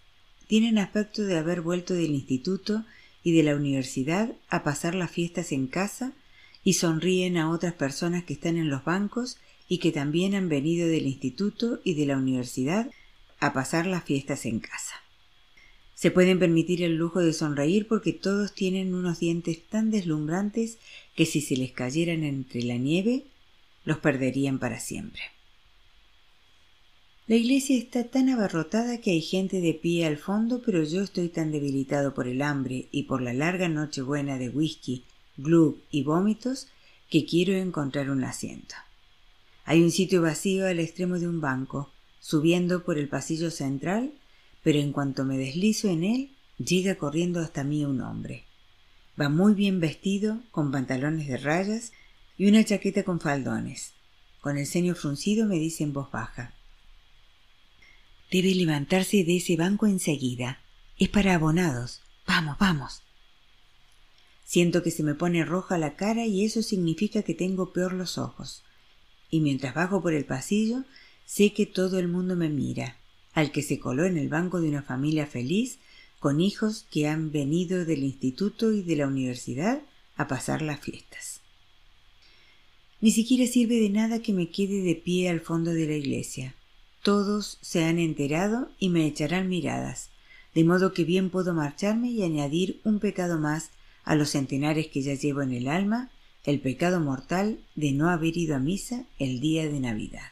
[0.48, 2.84] tienen aspecto de haber vuelto del instituto
[3.22, 6.14] y de la universidad a pasar las fiestas en casa
[6.64, 9.38] y sonríen a otras personas que están en los bancos
[9.68, 12.90] y que también han venido del instituto y de la universidad
[13.40, 14.96] a pasar las fiestas en casa.
[15.94, 20.78] Se pueden permitir el lujo de sonreír porque todos tienen unos dientes tan deslumbrantes
[21.16, 23.24] que si se les cayeran entre la nieve,
[23.84, 25.22] los perderían para siempre.
[27.26, 31.30] La iglesia está tan abarrotada que hay gente de pie al fondo, pero yo estoy
[31.30, 35.04] tan debilitado por el hambre y por la larga noche buena de whisky,
[35.36, 36.68] glue y vómitos
[37.10, 38.76] que quiero encontrar un asiento.
[39.70, 41.92] Hay un sitio vacío al extremo de un banco,
[42.22, 44.14] subiendo por el pasillo central,
[44.64, 48.46] pero en cuanto me deslizo en él, llega corriendo hasta mí un hombre.
[49.20, 51.92] Va muy bien vestido, con pantalones de rayas
[52.38, 53.92] y una chaqueta con faldones.
[54.40, 56.54] Con el ceño fruncido me dice en voz baja.
[58.32, 60.62] Debe levantarse de ese banco enseguida.
[60.98, 62.00] Es para abonados.
[62.26, 63.02] Vamos, vamos.
[64.46, 68.18] Siento que se me pone roja la cara y eso significa que tengo peor los
[68.18, 68.64] ojos
[69.30, 70.84] y mientras bajo por el pasillo
[71.26, 72.98] sé que todo el mundo me mira,
[73.34, 75.80] al que se coló en el banco de una familia feliz
[76.20, 79.82] con hijos que han venido del instituto y de la universidad
[80.16, 81.42] a pasar las fiestas.
[83.00, 86.56] Ni siquiera sirve de nada que me quede de pie al fondo de la iglesia.
[87.04, 90.10] Todos se han enterado y me echarán miradas,
[90.56, 93.70] de modo que bien puedo marcharme y añadir un pecado más
[94.04, 96.10] a los centenares que ya llevo en el alma
[96.48, 100.32] el pecado mortal de no haber ido a misa el día de Navidad.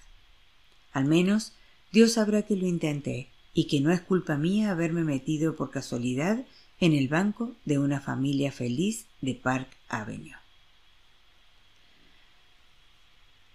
[0.94, 1.54] Al menos
[1.92, 6.46] Dios sabrá que lo intenté y que no es culpa mía haberme metido por casualidad
[6.80, 10.38] en el banco de una familia feliz de Park Avenue.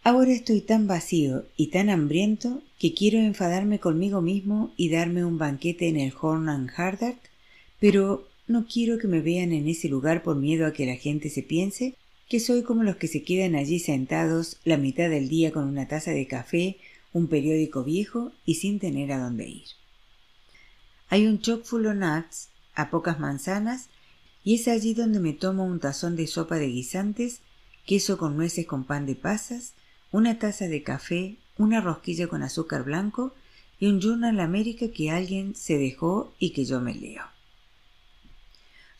[0.03, 5.39] Ahora estoy tan vacío y tan hambriento que quiero enfadarme conmigo mismo y darme un
[5.39, 7.21] banquete en el Horn and Hardart,
[7.79, 11.31] pero no quiero que me vean en ese lugar por miedo a que la gente
[11.31, 11.97] se piense
[12.31, 15.89] que soy como los que se quedan allí sentados la mitad del día con una
[15.89, 16.76] taza de café,
[17.12, 19.66] un periódico viejo y sin tener a dónde ir.
[21.09, 23.89] Hay un choc full of nuts, a pocas manzanas,
[24.45, 27.41] y es allí donde me tomo un tazón de sopa de guisantes,
[27.85, 29.74] queso con nueces con pan de pasas,
[30.12, 33.35] una taza de café, una rosquilla con azúcar blanco
[33.81, 37.24] y un Journal América que alguien se dejó y que yo me leo.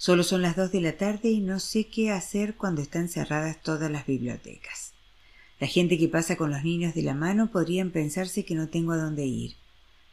[0.01, 3.61] Solo son las dos de la tarde y no sé qué hacer cuando están cerradas
[3.61, 4.95] todas las bibliotecas.
[5.59, 8.93] La gente que pasa con los niños de la mano podrían pensarse que no tengo
[8.93, 9.57] a dónde ir,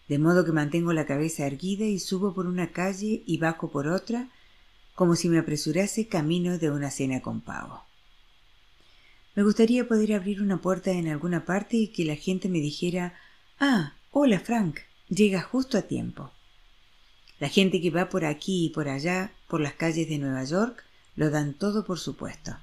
[0.10, 3.88] de modo que mantengo la cabeza erguida y subo por una calle y bajo por
[3.88, 4.30] otra,
[4.94, 7.82] como si me apresurase camino de una cena con pavo.
[9.36, 13.14] Me gustaría poder abrir una puerta en alguna parte y que la gente me dijera
[13.58, 16.34] Ah, hola Frank, llega justo a tiempo.
[17.40, 20.84] La gente que va por aquí y por allá, por las calles de Nueva York,
[21.16, 22.58] lo dan todo por supuesto.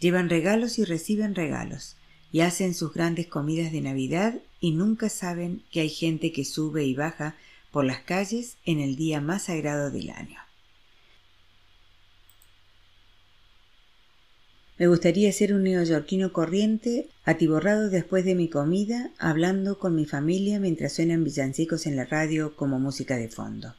[0.00, 1.96] Llevan regalos y reciben regalos,
[2.32, 6.84] y hacen sus grandes comidas de Navidad y nunca saben que hay gente que sube
[6.84, 7.36] y baja
[7.72, 10.38] por las calles en el día más sagrado del año.
[14.78, 20.58] Me gustaría ser un neoyorquino corriente, atiborrado después de mi comida, hablando con mi familia
[20.58, 23.74] mientras suenan villancicos en la radio como música de fondo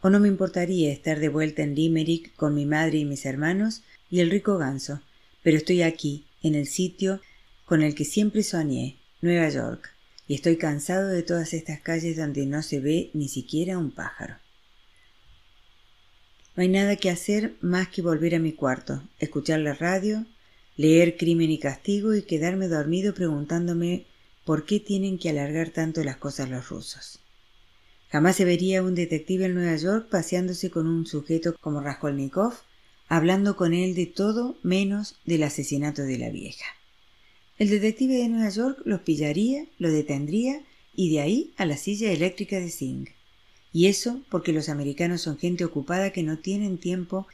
[0.00, 3.82] o no me importaría estar de vuelta en Limerick con mi madre y mis hermanos
[4.10, 5.00] y el rico ganso,
[5.42, 7.20] pero estoy aquí, en el sitio
[7.64, 9.90] con el que siempre soñé, Nueva York,
[10.26, 14.36] y estoy cansado de todas estas calles donde no se ve ni siquiera un pájaro.
[16.54, 20.26] No hay nada que hacer más que volver a mi cuarto, escuchar la radio,
[20.76, 24.06] leer Crimen y Castigo y quedarme dormido preguntándome
[24.44, 27.20] por qué tienen que alargar tanto las cosas los rusos.
[28.10, 32.54] Jamás se vería un detective en Nueva York paseándose con un sujeto como Raskolnikov,
[33.08, 36.64] hablando con él de todo menos del asesinato de la vieja.
[37.58, 40.62] El detective de Nueva York los pillaría, lo detendría
[40.94, 43.08] y de ahí a la silla eléctrica de Singh.
[43.72, 47.26] Y eso porque los americanos son gente ocupada que no tienen tiempo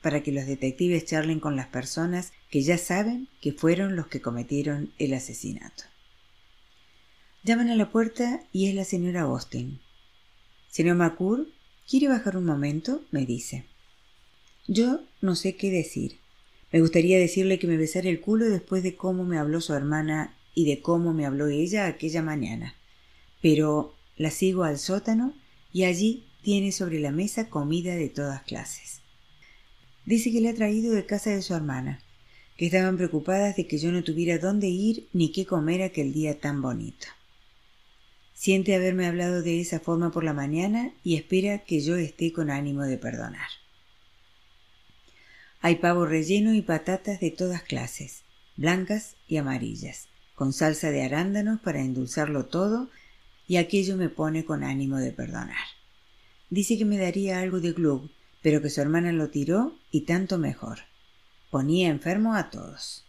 [0.00, 4.20] para que los detectives charlen con las personas que ya saben que fueron los que
[4.20, 5.84] cometieron el asesinato.
[7.44, 9.80] Llaman a la puerta y es la señora Austin.
[10.72, 11.48] Señor Macur,
[11.86, 13.02] ¿quiere bajar un momento?
[13.10, 13.66] me dice.
[14.66, 16.16] Yo no sé qué decir.
[16.72, 20.34] Me gustaría decirle que me besara el culo después de cómo me habló su hermana
[20.54, 22.74] y de cómo me habló ella aquella mañana.
[23.42, 25.34] Pero la sigo al sótano
[25.74, 29.02] y allí tiene sobre la mesa comida de todas clases.
[30.06, 32.00] Dice que le ha traído de casa de su hermana,
[32.56, 36.40] que estaban preocupadas de que yo no tuviera dónde ir ni qué comer aquel día
[36.40, 37.08] tan bonito.
[38.42, 42.50] Siente haberme hablado de esa forma por la mañana y espera que yo esté con
[42.50, 43.46] ánimo de perdonar.
[45.60, 48.24] Hay pavo relleno y patatas de todas clases,
[48.56, 52.90] blancas y amarillas, con salsa de arándanos para endulzarlo todo
[53.46, 55.68] y aquello me pone con ánimo de perdonar.
[56.50, 58.10] Dice que me daría algo de glug,
[58.42, 60.80] pero que su hermana lo tiró y tanto mejor.
[61.48, 63.04] Ponía enfermo a todos.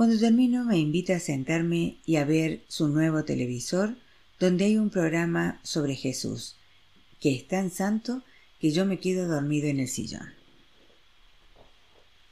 [0.00, 3.98] Cuando termino me invita a sentarme y a ver su nuevo televisor
[4.38, 6.56] donde hay un programa sobre Jesús,
[7.20, 8.22] que es tan santo
[8.60, 10.32] que yo me quedo dormido en el sillón.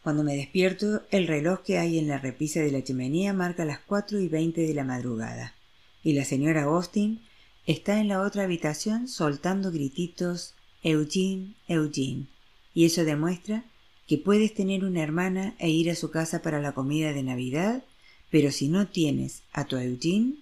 [0.03, 3.81] Cuando me despierto, el reloj que hay en la repisa de la chimenea marca las
[3.81, 5.55] cuatro y veinte de la madrugada,
[6.03, 7.21] y la señora Austin
[7.67, 12.29] está en la otra habitación soltando grititos Eugene, Eugene.
[12.73, 13.67] Y eso demuestra
[14.09, 17.85] que puedes tener una hermana e ir a su casa para la comida de Navidad,
[18.31, 20.37] pero si no tienes a tu Eugene,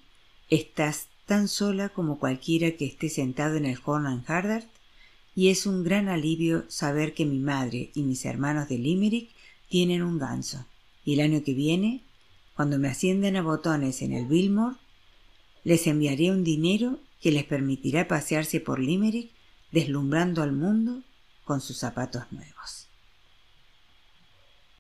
[0.48, 4.68] estás tan sola como cualquiera que esté sentado en el Horn Hardart,
[5.34, 9.30] y es un gran alivio saber que mi madre y mis hermanos de Limerick
[9.68, 10.64] tienen un ganso,
[11.04, 12.02] y el año que viene,
[12.54, 14.76] cuando me ascienden a botones en el Billmore,
[15.64, 19.32] les enviaré un dinero que les permitirá pasearse por Limerick
[19.72, 21.02] deslumbrando al mundo
[21.44, 22.85] con sus zapatos nuevos.